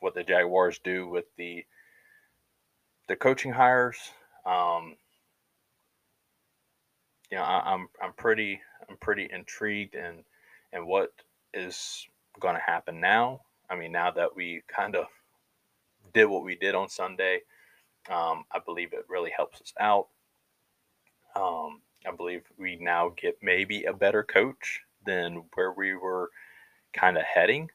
what 0.00 0.14
the 0.14 0.24
Jaguars 0.24 0.78
do 0.84 1.08
with 1.08 1.24
the 1.36 1.64
the 3.08 3.16
coaching 3.16 3.52
hires, 3.52 3.98
um, 4.46 4.96
you 7.30 7.38
know, 7.38 7.44
I, 7.44 7.74
am 7.74 7.80
I'm, 7.82 7.88
I'm 8.08 8.12
pretty 8.14 8.60
I'm 8.88 8.96
pretty 8.98 9.28
intrigued 9.32 9.94
in 9.94 10.24
in 10.72 10.86
what 10.86 11.12
is 11.54 12.06
going 12.40 12.54
to 12.56 12.60
happen 12.62 13.00
now. 13.00 13.42
I 13.70 13.76
mean, 13.76 13.92
now 13.92 14.10
that 14.12 14.36
we 14.36 14.62
kind 14.68 14.96
of 14.96 15.06
did 16.14 16.26
what 16.26 16.44
we 16.44 16.56
did 16.56 16.74
on 16.74 16.88
Sunday, 16.88 17.40
Um, 18.10 18.44
I 18.52 18.60
believe 18.64 18.92
it 18.92 19.06
really 19.08 19.30
helps 19.36 19.60
us 19.60 19.74
out. 19.80 20.08
Um, 21.34 21.82
I 22.06 22.12
believe 22.16 22.42
we 22.58 22.76
now 22.76 23.10
get 23.16 23.38
maybe 23.42 23.84
a 23.84 23.92
better 23.92 24.22
coach 24.22 24.82
than 25.04 25.44
where 25.54 25.72
we 25.72 25.94
were 25.94 26.30
kind 26.92 27.18
of 27.18 27.24
heading. 27.24 27.70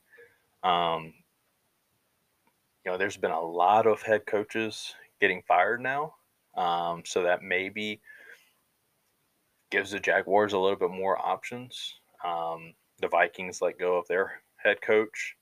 Um, 0.64 1.14
you 2.86 2.92
know, 2.92 2.98
there's 2.98 3.18
been 3.18 3.32
a 3.32 3.42
lot 3.42 3.88
of 3.88 4.02
head 4.04 4.26
coaches 4.26 4.96
getting 5.22 5.44
fired 5.48 5.80
now. 5.80 6.16
Um, 6.58 7.04
so 7.06 7.24
that 7.24 7.44
maybe 7.44 8.02
gives 9.70 9.92
the 9.92 10.00
Jaguars 10.00 10.52
a 10.52 10.60
little 10.60 10.76
bit 10.76 10.92
more 10.92 11.18
options. 11.18 11.94
Um, 12.26 12.74
the 13.00 13.08
Vikings 13.08 13.62
let 13.62 13.80
go 13.80 13.98
of 13.98 14.08
their 14.08 14.42
head 14.58 14.82
coach. 14.82 15.36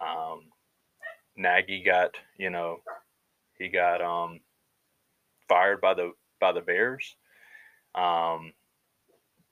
Um, 0.00 0.42
Nagy 1.36 1.82
got, 1.82 2.12
you 2.38 2.50
know, 2.50 2.78
he 3.58 3.68
got 3.68 4.00
um, 4.00 4.40
fired 5.48 5.80
by 5.80 5.94
the 5.94 6.12
by 6.40 6.52
the 6.52 6.60
Bears. 6.60 7.16
Um, 7.94 8.52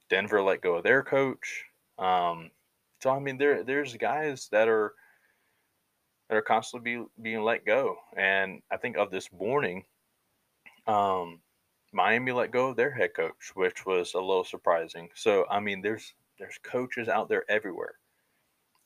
Denver 0.09 0.43
let 0.43 0.63
go 0.63 0.77
of 0.77 0.85
their 0.85 1.03
coach. 1.03 1.65
Um, 1.99 2.51
so 3.01 3.11
I 3.11 3.19
mean, 3.19 3.39
there 3.39 3.65
there's 3.65 3.97
guys 3.97 4.49
that 4.53 4.69
are 4.69 4.95
that 6.31 6.37
are 6.37 6.43
constantly 6.43 6.97
be, 6.97 7.05
being 7.21 7.43
let 7.43 7.67
go, 7.67 7.97
and 8.17 8.63
I 8.71 8.77
think 8.77 8.97
of 8.97 9.11
this 9.11 9.29
morning, 9.33 9.85
um, 10.87 11.41
Miami 11.93 12.31
let 12.31 12.53
go 12.53 12.69
of 12.69 12.77
their 12.77 12.93
head 12.93 13.15
coach, 13.15 13.51
which 13.55 13.85
was 13.85 14.15
a 14.15 14.21
little 14.21 14.45
surprising. 14.45 15.09
So 15.17 15.45
I 15.51 15.59
mean, 15.59 15.83
there's 15.83 16.15
there's 16.39 16.59
coaches 16.63 17.09
out 17.09 17.29
there 17.29 17.45
everywhere, 17.51 17.95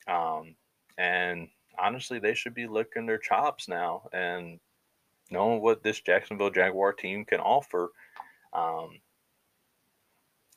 um, 0.07 0.55
and 0.97 1.47
honestly, 1.77 2.17
they 2.17 2.33
should 2.33 2.55
be 2.55 2.65
licking 2.65 3.05
their 3.05 3.19
chops 3.19 3.67
now 3.67 4.09
and 4.11 4.59
knowing 5.29 5.61
what 5.61 5.83
this 5.83 6.01
Jacksonville 6.01 6.49
Jaguar 6.49 6.93
team 6.93 7.25
can 7.25 7.39
offer. 7.39 7.91
Um, 8.53 8.99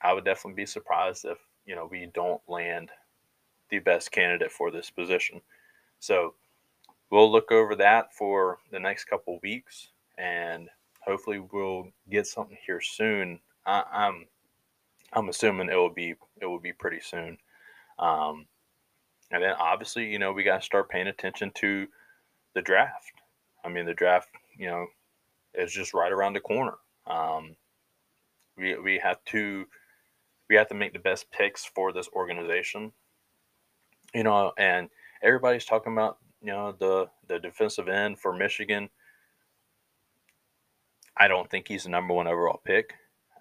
I 0.00 0.14
would 0.14 0.24
definitely 0.24 0.62
be 0.62 0.66
surprised 0.66 1.26
if 1.26 1.36
you 1.66 1.76
know 1.76 1.86
we 1.90 2.10
don't 2.14 2.40
land 2.48 2.88
the 3.68 3.78
best 3.78 4.10
candidate 4.10 4.50
for 4.50 4.70
this 4.70 4.88
position. 4.88 5.42
So 6.00 6.32
we'll 7.10 7.30
look 7.30 7.50
over 7.52 7.74
that 7.76 8.14
for 8.14 8.58
the 8.70 8.80
next 8.80 9.04
couple 9.04 9.38
weeks, 9.42 9.88
and 10.16 10.68
hopefully 11.00 11.40
we'll 11.52 11.88
get 12.10 12.26
something 12.26 12.58
here 12.66 12.80
soon. 12.80 13.40
I, 13.66 13.78
am 13.78 13.84
I'm, 13.92 14.26
I'm 15.12 15.28
assuming 15.28 15.70
it 15.70 15.76
will 15.76 15.88
be 15.90 16.14
it 16.40 16.46
will 16.46 16.60
be 16.60 16.72
pretty 16.72 17.00
soon. 17.00 17.38
Um, 17.98 18.46
and 19.30 19.42
then 19.42 19.54
obviously, 19.58 20.06
you 20.06 20.18
know, 20.18 20.32
we 20.32 20.42
got 20.42 20.60
to 20.60 20.64
start 20.64 20.88
paying 20.88 21.08
attention 21.08 21.50
to 21.56 21.86
the 22.54 22.62
draft. 22.62 23.12
I 23.64 23.68
mean, 23.68 23.86
the 23.86 23.94
draft, 23.94 24.28
you 24.56 24.66
know, 24.66 24.86
is 25.54 25.72
just 25.72 25.94
right 25.94 26.12
around 26.12 26.34
the 26.34 26.40
corner. 26.40 26.74
Um, 27.06 27.56
we 28.56 28.78
we 28.78 28.98
have 28.98 29.24
to 29.26 29.66
we 30.48 30.56
have 30.56 30.68
to 30.68 30.74
make 30.74 30.92
the 30.92 30.98
best 30.98 31.30
picks 31.30 31.64
for 31.64 31.92
this 31.92 32.08
organization. 32.14 32.92
You 34.14 34.22
know, 34.22 34.52
and 34.56 34.88
everybody's 35.22 35.66
talking 35.66 35.92
about 35.92 36.18
you 36.40 36.48
know 36.48 36.72
the 36.78 37.06
the 37.26 37.38
defensive 37.38 37.88
end 37.88 38.18
for 38.18 38.32
Michigan. 38.32 38.88
I 41.16 41.28
don't 41.28 41.50
think 41.50 41.66
he's 41.66 41.84
the 41.84 41.90
number 41.90 42.14
one 42.14 42.28
overall 42.28 42.60
pick. 42.64 42.94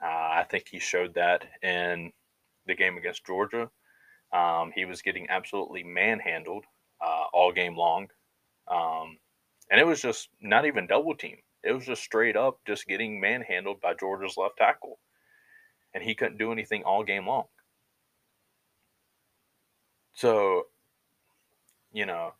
Uh, 0.03 0.07
I 0.07 0.45
think 0.49 0.67
he 0.69 0.79
showed 0.79 1.13
that 1.15 1.45
in 1.61 2.11
the 2.65 2.75
game 2.75 2.97
against 2.97 3.25
Georgia. 3.25 3.69
Um, 4.33 4.71
he 4.73 4.85
was 4.85 5.01
getting 5.01 5.29
absolutely 5.29 5.83
manhandled 5.83 6.65
uh, 7.01 7.25
all 7.33 7.51
game 7.51 7.75
long. 7.75 8.07
Um, 8.69 9.17
and 9.71 9.79
it 9.79 9.85
was 9.85 10.01
just 10.01 10.29
not 10.41 10.65
even 10.65 10.87
double 10.87 11.15
team. 11.15 11.37
It 11.63 11.71
was 11.71 11.85
just 11.85 12.03
straight 12.03 12.35
up 12.35 12.59
just 12.65 12.87
getting 12.87 13.19
manhandled 13.19 13.81
by 13.81 13.93
Georgia's 13.93 14.37
left 14.37 14.57
tackle. 14.57 14.99
And 15.93 16.03
he 16.03 16.15
couldn't 16.15 16.37
do 16.37 16.51
anything 16.51 16.83
all 16.83 17.03
game 17.03 17.27
long. 17.27 17.45
So, 20.13 20.63
you 21.91 22.05
know, 22.05 22.33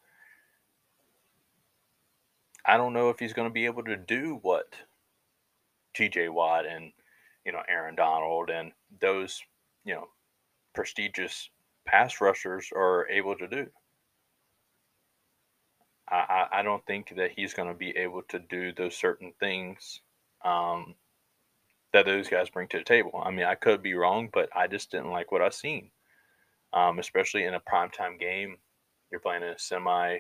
I 2.68 2.78
don't 2.78 2.94
know 2.94 3.10
if 3.10 3.20
he's 3.20 3.34
going 3.34 3.48
to 3.48 3.54
be 3.54 3.66
able 3.66 3.84
to 3.84 3.96
do 3.96 4.40
what 4.42 4.76
TJ 5.98 6.30
Watt 6.30 6.66
and, 6.66 6.92
you 7.46 7.52
know, 7.54 7.62
Aaron 7.70 7.96
Donald 7.96 8.50
and 8.50 8.74
those, 9.00 9.42
you 9.86 9.96
know, 9.96 10.10
prestigious 10.76 11.50
pass 11.86 12.20
rushers 12.20 12.70
are 12.76 13.08
able 13.10 13.36
to 13.38 13.48
do. 13.48 13.68
I, 16.10 16.48
I 16.52 16.62
don't 16.62 16.86
think 16.86 17.14
that 17.18 17.32
he's 17.36 17.54
going 17.54 17.68
to 17.68 17.74
be 17.74 17.90
able 17.98 18.22
to 18.30 18.40
do 18.40 18.72
those 18.72 18.96
certain 18.96 19.34
things 19.40 20.02
um, 20.46 20.96
that 21.92 22.06
those 22.06 22.30
guys 22.30 22.50
bring 22.50 22.68
to 22.70 22.78
the 22.78 22.84
table. 22.84 23.22
I 23.24 23.32
mean, 23.32 23.46
I 23.46 23.56
could 23.56 23.84
be 23.84 23.94
wrong, 23.94 24.30
but 24.32 24.50
I 24.56 24.68
just 24.68 24.92
didn't 24.92 25.12
like 25.12 25.32
what 25.32 25.42
I 25.42 25.50
seen, 25.50 25.90
um, 26.74 27.00
especially 27.00 27.44
in 27.44 27.56
a 27.56 27.60
primetime 27.60 28.20
game. 28.20 28.58
You're 29.12 29.20
playing 29.20 29.44
a 29.44 29.58
semi, 29.58 30.20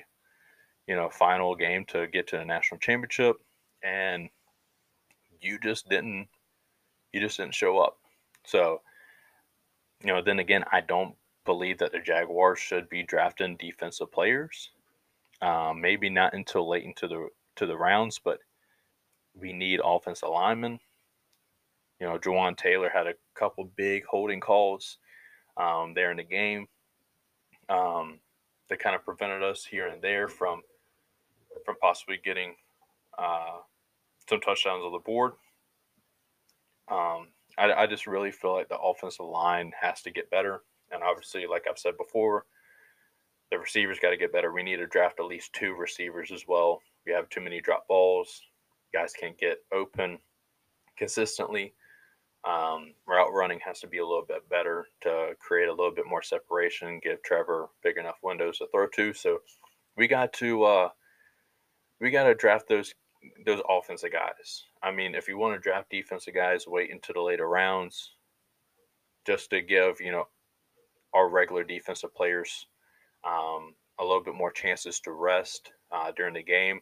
you 0.88 0.96
know, 0.96 1.10
final 1.10 1.56
game 1.56 1.86
to 1.86 2.08
get 2.08 2.28
to 2.28 2.38
the 2.38 2.46
national 2.46 2.80
championship, 2.80 3.38
and 3.84 4.30
you 5.42 5.60
just 5.60 5.90
didn't, 5.90 6.28
you 7.14 7.20
just 7.20 7.38
didn't 7.38 7.56
show 7.56 7.80
up. 7.80 7.98
So, 8.46 8.82
you 10.04 10.14
know, 10.14 10.22
then 10.22 10.40
again, 10.40 10.64
I 10.72 10.82
don't 10.82 11.16
believe 11.46 11.80
that 11.80 11.92
the 11.92 12.00
Jaguars 12.00 12.60
should 12.60 12.88
be 12.90 13.04
drafting 13.04 13.58
defensive 13.58 14.12
players. 14.12 14.72
Um, 15.42 15.82
maybe 15.82 16.10
not 16.10 16.34
until 16.34 16.68
late 16.68 16.84
into 16.84 17.08
the 17.08 17.30
to 17.58 17.66
the 17.66 17.78
rounds, 17.78 18.20
but 18.24 18.40
we 19.36 19.54
need 19.54 19.82
offensive 19.84 20.30
linemen. 20.30 20.80
You 22.00 22.08
know, 22.08 22.18
Jawaan 22.18 22.56
Taylor 22.56 22.90
had 22.90 23.08
a 23.08 23.14
couple 23.36 23.70
big 23.76 24.06
holding 24.06 24.40
calls 24.40 24.98
um, 25.58 25.94
there 25.94 26.12
in 26.12 26.18
the 26.18 26.24
game 26.24 26.68
um, 27.70 28.20
that 28.70 28.80
kind 28.80 28.96
of 28.96 29.04
prevented 29.04 29.44
us 29.44 29.66
here 29.66 29.88
and 29.88 30.02
there 30.02 30.28
from 30.28 30.62
from 31.68 31.76
possibly 31.82 32.18
getting 32.24 32.56
uh, 33.20 33.58
some 34.30 34.40
touchdowns 34.40 34.86
on 34.86 34.94
the 34.94 35.00
board. 35.00 35.34
Um, 36.90 37.28
I, 37.58 37.74
I 37.74 37.88
just 37.88 38.08
really 38.08 38.32
feel 38.32 38.54
like 38.54 38.70
the 38.70 38.80
offensive 38.80 39.26
line 39.26 39.74
has 39.80 40.02
to 40.04 40.12
get 40.12 40.32
better. 40.32 40.62
And 40.92 41.04
obviously, 41.04 41.46
like 41.46 41.66
I've 41.70 41.78
said 41.78 41.98
before, 41.98 42.46
the 43.52 43.60
receivers 43.60 44.00
got 44.00 44.12
to 44.12 44.18
get 44.18 44.32
better. 44.32 44.54
We 44.54 44.64
need 44.64 44.78
to 44.78 44.88
draft 44.88 45.20
at 45.20 45.26
least 45.26 45.52
two 45.52 45.74
receivers 45.74 46.32
as 46.32 46.46
well. 46.48 46.80
We 47.06 47.12
have 47.12 47.28
too 47.28 47.42
many 47.42 47.60
drop 47.60 47.86
balls. 47.90 48.42
Guys 48.94 49.12
can't 49.12 49.38
get 49.38 49.58
open 49.74 50.20
consistently. 50.98 51.74
Um, 52.46 52.94
route 53.06 53.34
running 53.34 53.60
has 53.66 53.82
to 53.82 53.88
be 53.88 53.98
a 53.98 54.08
little 54.08 54.24
bit 54.26 54.48
better 54.50 54.86
to 55.02 55.34
create 55.38 55.68
a 55.68 55.74
little 55.74 55.92
bit 55.92 56.08
more 56.08 56.22
separation, 56.22 57.02
give 57.04 57.22
Trevor 57.24 57.68
big 57.84 57.98
enough 57.98 58.20
windows 58.24 58.60
to 58.60 58.68
throw 58.72 58.88
to. 58.88 59.12
So 59.12 59.40
we 59.98 60.08
got 60.08 60.32
to 60.34 60.64
uh, 60.64 60.90
we 62.00 62.12
got 62.12 62.24
to 62.24 62.36
draft 62.36 62.68
those 62.68 62.94
those 63.46 63.62
offensive 63.70 64.12
guys. 64.12 64.64
I 64.84 64.92
mean, 64.92 65.16
if 65.16 65.28
you 65.28 65.38
want 65.38 65.56
to 65.56 65.60
draft 65.60 65.90
defensive 65.90 66.36
guys, 66.36 66.68
wait 66.68 66.92
into 66.92 67.14
the 67.14 67.22
later 67.22 67.48
rounds, 67.48 68.12
just 69.26 69.50
to 69.50 69.62
give 69.62 70.00
you 70.00 70.12
know 70.12 70.28
our 71.14 71.30
regular 71.30 71.64
defensive 71.64 72.14
players 72.14 72.68
um, 73.26 73.74
a 74.00 74.04
little 74.04 74.24
bit 74.24 74.36
more 74.36 74.52
chances 74.52 75.00
to 75.02 75.12
rest 75.12 75.72
uh, 75.92 76.12
during 76.16 76.34
the 76.34 76.44
game 76.44 76.82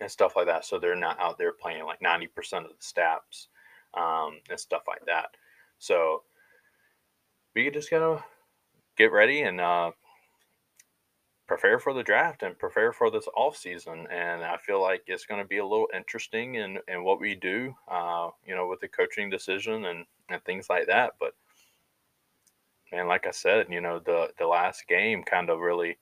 and 0.00 0.10
stuff 0.10 0.34
like 0.36 0.46
that. 0.46 0.64
So 0.64 0.78
they're 0.78 0.96
not 0.96 1.20
out 1.20 1.38
there 1.38 1.52
playing 1.52 1.84
like 1.84 2.00
90% 2.00 2.64
of 2.64 2.70
the 2.70 2.74
snaps 2.80 3.48
um, 3.94 4.38
and 4.48 4.58
stuff 4.58 4.82
like 4.88 5.04
that. 5.06 5.28
So 5.78 6.22
we 7.54 7.70
just 7.70 7.90
gotta 7.90 8.24
get 8.96 9.12
ready 9.12 9.42
and 9.42 9.60
uh, 9.60 9.92
prepare 11.50 11.80
for 11.80 11.92
the 11.92 12.04
draft 12.04 12.44
and 12.44 12.56
prepare 12.56 12.92
for 12.92 13.10
this 13.10 13.26
off 13.34 13.56
season. 13.56 14.06
And 14.08 14.44
I 14.44 14.56
feel 14.58 14.80
like 14.80 15.02
it's 15.08 15.26
going 15.26 15.42
to 15.42 15.48
be 15.48 15.58
a 15.58 15.66
little 15.66 15.88
interesting 15.92 16.54
in, 16.54 16.78
in 16.86 17.02
what 17.02 17.18
we 17.18 17.34
do, 17.34 17.74
uh, 17.88 18.28
you 18.46 18.54
know, 18.54 18.68
with 18.68 18.78
the 18.78 18.86
coaching 18.86 19.28
decision 19.28 19.86
and, 19.86 20.04
and 20.28 20.40
things 20.44 20.70
like 20.70 20.86
that. 20.86 21.14
But 21.18 21.34
and 22.92 23.08
like 23.08 23.26
I 23.26 23.32
said, 23.32 23.66
you 23.68 23.80
know, 23.80 23.98
the 23.98 24.28
the 24.38 24.46
last 24.46 24.86
game 24.88 25.24
kind 25.24 25.50
of 25.50 25.58
really 25.58 25.98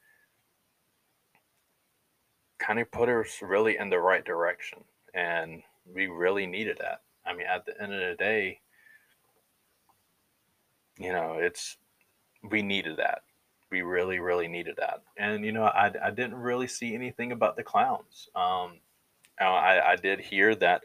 kind 2.58 2.78
of 2.78 2.90
put 2.90 3.08
us 3.08 3.38
really 3.40 3.78
in 3.78 3.88
the 3.88 3.98
right 3.98 4.26
direction, 4.26 4.84
and 5.14 5.62
we 5.86 6.08
really 6.08 6.46
needed 6.46 6.76
that. 6.82 7.00
I 7.24 7.34
mean, 7.34 7.46
at 7.46 7.64
the 7.64 7.72
end 7.82 7.94
of 7.94 8.00
the 8.00 8.16
day, 8.16 8.60
you 10.98 11.10
know, 11.10 11.38
it's 11.40 11.78
we 12.50 12.60
needed 12.60 12.98
that. 12.98 13.22
We 13.70 13.82
really, 13.82 14.18
really 14.18 14.48
needed 14.48 14.76
that. 14.78 15.02
And 15.16 15.44
you 15.44 15.52
know, 15.52 15.64
I, 15.64 15.92
I 16.02 16.10
didn't 16.10 16.36
really 16.36 16.68
see 16.68 16.94
anything 16.94 17.32
about 17.32 17.56
the 17.56 17.62
clowns. 17.62 18.28
Um, 18.34 18.80
I, 19.40 19.80
I 19.80 19.96
did 19.96 20.20
hear 20.20 20.54
that 20.56 20.82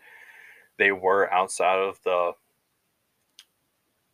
they 0.78 0.91
were 0.91 1.32
outside 1.34 1.80
of 1.80 2.00
the 2.04 2.34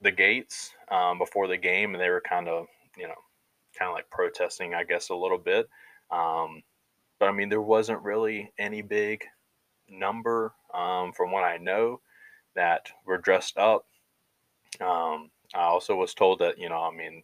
the 0.02 0.12
gates 0.12 0.72
um, 0.90 1.18
before 1.18 1.48
the 1.48 1.58
game, 1.58 1.94
and 1.94 2.02
they 2.02 2.10
were 2.10 2.22
kind 2.22 2.48
of, 2.48 2.68
you 2.98 3.08
know, 3.08 3.16
kind 3.78 3.90
of 3.90 3.96
like 3.96 4.10
protesting, 4.10 4.74
I 4.74 4.84
guess, 4.86 5.10
a 5.10 5.16
little 5.16 5.38
bit. 5.38 5.68
Um, 6.10 6.64
but 7.20 7.28
I 7.28 7.34
mean, 7.34 7.50
there 7.50 7.62
wasn't 7.62 8.02
really 8.02 8.54
any 8.58 8.82
big, 8.82 9.26
number, 9.92 10.54
um, 10.74 11.12
from 11.14 11.32
what 11.32 11.44
I 11.44 11.58
know, 11.58 12.02
that 12.56 12.88
were 13.06 13.18
dressed 13.18 13.58
up. 13.58 13.86
Um, 14.80 15.32
I 15.54 15.62
also 15.64 15.96
was 15.96 16.14
told 16.14 16.40
that 16.40 16.58
you 16.58 16.70
know, 16.70 16.82
I 16.82 16.96
mean, 16.96 17.24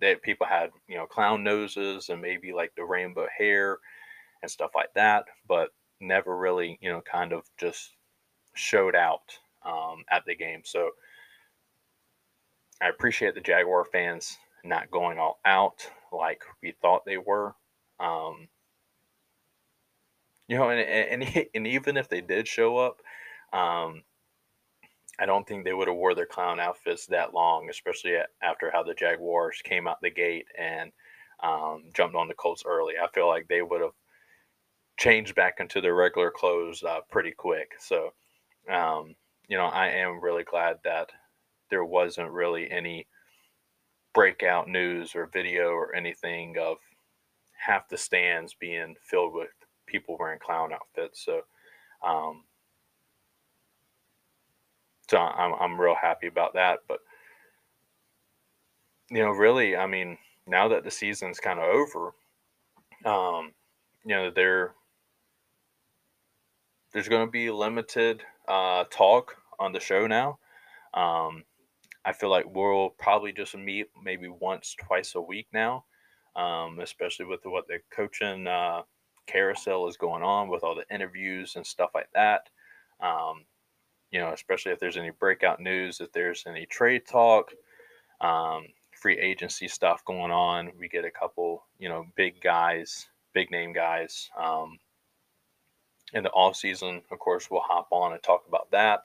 that 0.00 0.22
people 0.22 0.46
had 0.46 0.70
you 0.88 0.96
know 0.96 1.06
clown 1.06 1.42
noses 1.42 2.08
and 2.08 2.20
maybe 2.20 2.52
like 2.52 2.74
the 2.76 2.84
rainbow 2.84 3.26
hair 3.36 3.78
and 4.42 4.50
stuff 4.50 4.72
like 4.74 4.92
that, 4.94 5.24
but 5.48 5.70
never 6.00 6.36
really 6.36 6.78
you 6.80 6.90
know 6.90 7.00
kind 7.00 7.32
of 7.32 7.42
just 7.58 7.92
showed 8.54 8.94
out 8.94 9.38
um, 9.64 10.04
at 10.10 10.24
the 10.26 10.34
game. 10.34 10.62
So 10.64 10.90
I 12.80 12.88
appreciate 12.88 13.34
the 13.34 13.40
Jaguar 13.40 13.84
fans 13.84 14.36
not 14.64 14.90
going 14.90 15.18
all 15.18 15.40
out 15.44 15.88
like 16.12 16.42
we 16.62 16.72
thought 16.72 17.04
they 17.04 17.18
were. 17.18 17.54
Um, 17.98 18.48
you 20.48 20.56
know, 20.56 20.70
and, 20.70 20.80
and, 21.22 21.48
and 21.54 21.66
even 21.66 21.96
if 21.96 22.08
they 22.08 22.20
did 22.20 22.46
show 22.46 22.76
up, 22.76 23.00
um, 23.52 24.02
I 25.18 25.26
don't 25.26 25.46
think 25.46 25.64
they 25.64 25.72
would 25.72 25.88
have 25.88 25.96
wore 25.96 26.14
their 26.14 26.26
clown 26.26 26.60
outfits 26.60 27.06
that 27.06 27.32
long, 27.32 27.68
especially 27.70 28.16
after 28.42 28.70
how 28.70 28.82
the 28.82 28.94
Jaguars 28.94 29.60
came 29.64 29.88
out 29.88 30.00
the 30.02 30.10
gate 30.10 30.46
and 30.58 30.92
um, 31.42 31.84
jumped 31.94 32.16
on 32.16 32.28
the 32.28 32.34
Colts 32.34 32.64
early. 32.66 32.94
I 33.02 33.08
feel 33.08 33.28
like 33.28 33.48
they 33.48 33.62
would 33.62 33.80
have 33.80 33.94
changed 34.98 35.34
back 35.34 35.54
into 35.58 35.80
their 35.80 35.94
regular 35.94 36.30
clothes 36.30 36.82
uh, 36.82 37.00
pretty 37.10 37.32
quick. 37.32 37.72
So, 37.78 38.12
um, 38.70 39.14
you 39.48 39.56
know, 39.56 39.66
I 39.66 39.88
am 39.88 40.20
really 40.20 40.44
glad 40.44 40.76
that 40.84 41.10
there 41.70 41.84
wasn't 41.84 42.30
really 42.30 42.70
any 42.70 43.06
breakout 44.14 44.68
news 44.68 45.14
or 45.14 45.26
video 45.26 45.68
or 45.68 45.94
anything 45.94 46.56
of 46.58 46.78
half 47.52 47.88
the 47.88 47.96
stands 47.96 48.54
being 48.58 48.94
filled 49.02 49.34
with 49.34 49.50
people 49.86 50.16
wearing 50.18 50.38
clown 50.38 50.72
outfits. 50.72 51.24
So, 51.24 51.42
um, 52.06 52.44
so 55.08 55.18
I'm 55.18 55.54
I'm 55.54 55.80
real 55.80 55.94
happy 56.00 56.26
about 56.26 56.54
that. 56.54 56.80
But 56.88 57.00
you 59.10 59.18
know, 59.18 59.30
really, 59.30 59.76
I 59.76 59.86
mean, 59.86 60.18
now 60.46 60.68
that 60.68 60.84
the 60.84 60.90
season's 60.90 61.38
kind 61.38 61.58
of 61.60 61.66
over, 61.66 62.14
um, 63.04 63.52
you 64.04 64.14
know, 64.14 64.30
there 64.30 64.74
there's 66.92 67.08
going 67.08 67.26
to 67.26 67.30
be 67.30 67.50
limited 67.50 68.22
uh, 68.48 68.84
talk 68.90 69.36
on 69.58 69.72
the 69.72 69.80
show 69.80 70.06
now. 70.06 70.38
Um, 70.94 71.44
I 72.04 72.12
feel 72.12 72.30
like 72.30 72.46
we'll 72.48 72.90
probably 72.98 73.32
just 73.32 73.56
meet 73.56 73.88
maybe 74.02 74.28
once, 74.28 74.74
twice 74.78 75.14
a 75.14 75.20
week 75.20 75.48
now, 75.52 75.84
um, 76.36 76.78
especially 76.80 77.26
with 77.26 77.40
what 77.44 77.66
the 77.66 77.80
coaching 77.90 78.46
uh, 78.46 78.82
carousel 79.26 79.88
is 79.88 79.96
going 79.96 80.22
on 80.22 80.48
with 80.48 80.62
all 80.62 80.74
the 80.74 80.94
interviews 80.94 81.56
and 81.56 81.66
stuff 81.66 81.90
like 81.94 82.08
that. 82.14 82.48
Um, 83.00 83.44
you 84.10 84.20
know, 84.20 84.32
especially 84.32 84.72
if 84.72 84.80
there's 84.80 84.96
any 84.96 85.10
breakout 85.10 85.60
news, 85.60 86.00
if 86.00 86.12
there's 86.12 86.44
any 86.46 86.66
trade 86.66 87.02
talk, 87.06 87.52
um, 88.20 88.66
free 88.92 89.18
agency 89.18 89.68
stuff 89.68 90.04
going 90.04 90.30
on, 90.30 90.72
we 90.78 90.88
get 90.88 91.04
a 91.04 91.10
couple, 91.10 91.64
you 91.78 91.88
know, 91.88 92.06
big 92.16 92.40
guys, 92.40 93.06
big 93.34 93.50
name 93.50 93.72
guys. 93.72 94.30
Um, 94.38 94.78
in 96.12 96.22
the 96.22 96.30
off 96.30 96.56
season, 96.56 97.02
of 97.10 97.18
course, 97.18 97.50
we'll 97.50 97.60
hop 97.60 97.88
on 97.90 98.12
and 98.12 98.22
talk 98.22 98.44
about 98.48 98.70
that, 98.70 99.02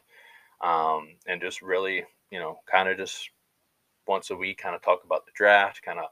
um, 0.61 1.09
and 1.27 1.41
just 1.41 1.61
really, 1.61 2.05
you 2.29 2.39
know, 2.39 2.59
kind 2.71 2.87
of 2.87 2.97
just 2.97 3.29
once 4.07 4.29
a 4.29 4.35
week, 4.35 4.59
kind 4.59 4.75
of 4.75 4.81
talk 4.81 5.03
about 5.03 5.25
the 5.25 5.31
draft, 5.33 5.81
kind 5.81 5.99
of 5.99 6.05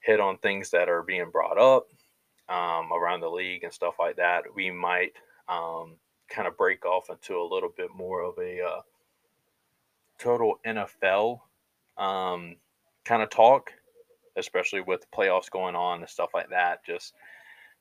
hit 0.00 0.20
on 0.20 0.36
things 0.38 0.70
that 0.70 0.88
are 0.88 1.02
being 1.02 1.30
brought 1.30 1.58
up 1.58 1.86
um, 2.48 2.92
around 2.92 3.20
the 3.20 3.28
league 3.30 3.64
and 3.64 3.72
stuff 3.72 3.94
like 3.98 4.16
that. 4.16 4.42
We 4.54 4.70
might 4.70 5.12
um, 5.48 5.96
kind 6.28 6.48
of 6.48 6.56
break 6.56 6.84
off 6.84 7.10
into 7.10 7.36
a 7.36 7.50
little 7.50 7.72
bit 7.76 7.90
more 7.94 8.22
of 8.22 8.38
a 8.38 8.60
uh, 8.62 8.80
total 10.18 10.58
NFL 10.66 11.40
um, 11.96 12.56
kind 13.04 13.22
of 13.22 13.30
talk, 13.30 13.72
especially 14.36 14.80
with 14.80 15.02
the 15.02 15.16
playoffs 15.16 15.50
going 15.50 15.76
on 15.76 16.00
and 16.00 16.08
stuff 16.08 16.30
like 16.34 16.50
that. 16.50 16.84
Just 16.84 17.14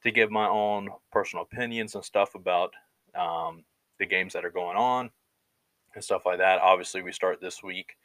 to 0.03 0.11
give 0.11 0.31
my 0.31 0.47
own 0.47 0.89
personal 1.11 1.43
opinions 1.43 1.95
and 1.95 2.03
stuff 2.03 2.35
about 2.35 2.73
um, 3.15 3.63
the 3.99 4.05
games 4.05 4.33
that 4.33 4.45
are 4.45 4.51
going 4.51 4.77
on 4.77 5.09
and 5.95 6.03
stuff 6.03 6.25
like 6.25 6.39
that. 6.39 6.59
Obviously, 6.59 7.01
we 7.01 7.11
start 7.11 7.39
this 7.39 7.63
week 7.63 7.95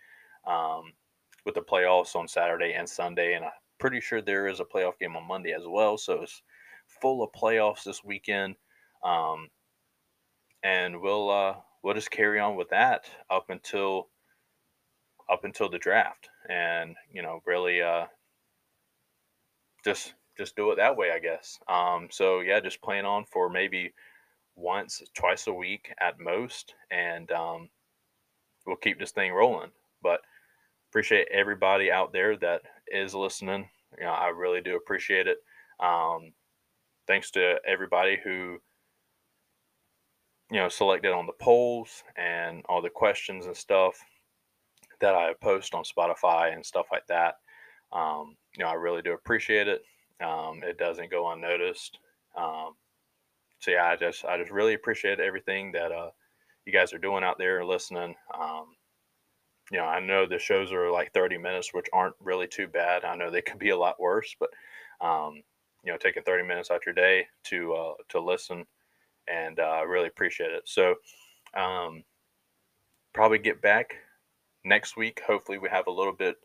um, 0.47 0.93
with 1.45 1.55
the 1.55 1.61
playoffs 1.61 2.15
on 2.15 2.29
Saturday 2.29 2.75
and 2.75 2.89
Sunday, 2.89 3.35
and 3.35 3.45
I'm 3.45 3.51
pretty 3.79 4.01
sure 4.01 4.21
there 4.21 4.47
is 4.47 4.61
a 4.61 4.65
playoff 4.65 4.99
game 5.01 5.17
on 5.17 5.27
Monday 5.27 5.53
as 5.53 5.67
well. 5.67 5.99
So 5.99 6.23
it's 6.23 6.43
full 6.87 7.23
of 7.23 7.33
playoffs 7.33 7.85
this 7.85 8.05
weekend. 8.05 8.57
Um, 9.05 9.49
and 10.63 11.01
we'll 11.01 11.31
uh, 11.31 11.55
we'll 11.83 11.95
just 11.95 12.11
carry 12.11 12.41
on 12.41 12.57
with 12.57 12.71
that 12.71 13.05
up 13.31 13.51
until 13.51 14.09
up 15.31 15.45
until 15.45 15.69
the 15.69 15.79
draft, 15.79 16.29
and 16.49 16.97
you 17.13 17.23
know, 17.23 17.41
really 17.47 17.83
uh, 17.83 18.07
just 19.85 20.15
just 20.37 20.57
do 20.57 20.71
it 20.71 20.77
that 20.77 20.97
way, 20.97 21.11
I 21.11 21.19
guess. 21.19 21.59
Um, 21.69 22.09
so 22.11 22.41
yeah, 22.41 22.61
just 22.61 22.83
plan 22.83 23.05
on 23.05 23.25
for 23.25 23.51
maybe 23.51 23.93
once, 24.57 25.03
twice 25.15 25.47
a 25.47 25.53
week 25.53 25.93
at 26.01 26.21
most, 26.21 26.75
and 26.91 27.31
um, 27.33 27.69
we'll 28.67 28.77
keep 28.77 28.99
this 28.99 29.13
thing 29.13 29.33
rolling. 29.33 29.71
But 30.03 30.21
appreciate 30.91 31.29
everybody 31.33 31.91
out 31.91 32.13
there 32.13 32.37
that 32.39 32.63
is 32.87 33.15
listening. 33.15 33.69
You 33.99 34.05
know, 34.05 34.13
I 34.13 34.29
really 34.29 34.61
do 34.61 34.77
appreciate 34.77 35.27
it. 35.27 35.39
Um, 35.81 36.33
thanks 37.07 37.31
to 37.33 37.57
everybody 37.67 38.19
who 38.23 38.59
you 40.51 40.59
know, 40.59 40.69
selected 40.69 41.13
on 41.13 41.27
the 41.27 41.33
polls 41.33 42.03
and 42.17 42.65
all 42.69 42.81
the 42.81 42.91
questions 42.91 43.47
and 43.47 43.57
stuff 43.57 43.99
that 45.01 45.15
I 45.15 45.35
post 45.41 45.75
on 45.75 45.85
Spotify 45.85 46.53
and 46.53 46.65
stuff 46.65 46.87
like 46.91 47.07
that. 47.09 47.37
Um, 47.93 48.37
you 48.57 48.65
know, 48.65 48.71
I 48.71 48.75
really 48.75 49.03
do 49.03 49.13
appreciate 49.13 49.69
it. 49.69 49.83
Um, 50.23 50.63
it 50.63 50.79
doesn't 50.79 51.11
go 51.11 51.31
unnoticed. 51.31 51.99
Um, 52.37 52.75
so 53.61 53.71
yeah, 53.71 53.87
I 53.87 53.97
just 53.97 54.25
I 54.25 54.39
just 54.39 54.51
really 54.51 54.75
appreciate 54.75 55.21
everything 55.21 55.73
that 55.73 55.93
uh, 55.93 56.11
you 56.65 56.73
guys 56.73 56.93
are 56.93 56.99
doing 56.99 57.25
out 57.25 57.39
there 57.39 57.65
listening. 57.65 58.15
Um, 58.39 58.67
you 59.71 59.79
know, 59.79 59.85
I 59.85 60.01
know 60.01 60.27
the 60.27 60.39
shows 60.39 60.73
are 60.73 60.91
like 60.91 61.13
30 61.13 61.39
minutes, 61.39 61.75
which 61.75 61.87
aren't 61.93 62.15
really 62.21 62.47
too 62.47 62.69
bad. 62.69 63.05
I 63.05 63.17
know 63.17 63.31
they 63.31 63.43
could 63.43 63.59
be 63.59 63.71
a 63.71 63.77
lot 63.77 64.01
worse, 64.01 64.35
but 64.39 64.51
um, 65.01 65.43
you 65.85 65.93
know, 65.93 65.99
taking 65.99 66.23
30 66.23 66.45
minutes 66.45 66.71
out 66.71 66.87
your 66.87 66.95
day 66.95 67.27
to 67.45 67.75
uh, 67.75 67.95
to 68.11 68.21
listen 68.21 68.65
and 69.33 69.59
uh, 69.59 69.63
I 69.63 69.81
uh, 69.83 69.85
really 69.85 70.09
appreciate 70.09 70.53
it. 70.53 70.63
So, 70.67 70.95
um, 71.57 72.03
probably 73.15 73.39
get 73.39 73.63
back 73.63 73.95
next 74.65 74.97
week. 74.97 75.21
Hopefully, 75.27 75.59
we 75.59 75.69
have 75.69 75.87
a 75.87 75.93
little 75.93 76.13
bit 76.13 76.37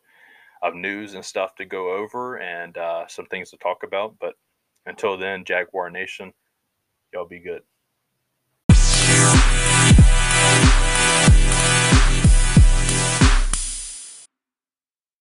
of 0.62 0.76
news 0.76 1.14
and 1.14 1.24
stuff 1.24 1.56
to 1.56 1.66
go 1.66 1.94
over 1.94 2.38
and 2.38 2.78
uh, 2.78 3.06
some 3.08 3.26
things 3.26 3.50
to 3.52 3.58
talk 3.58 3.84
about. 3.84 4.16
But 4.20 4.36
until 4.86 5.18
then, 5.18 5.44
Jaguar 5.44 5.90
Nation, 5.90 6.34
y'all 7.14 7.28
be 7.28 7.40
good. 7.40 7.62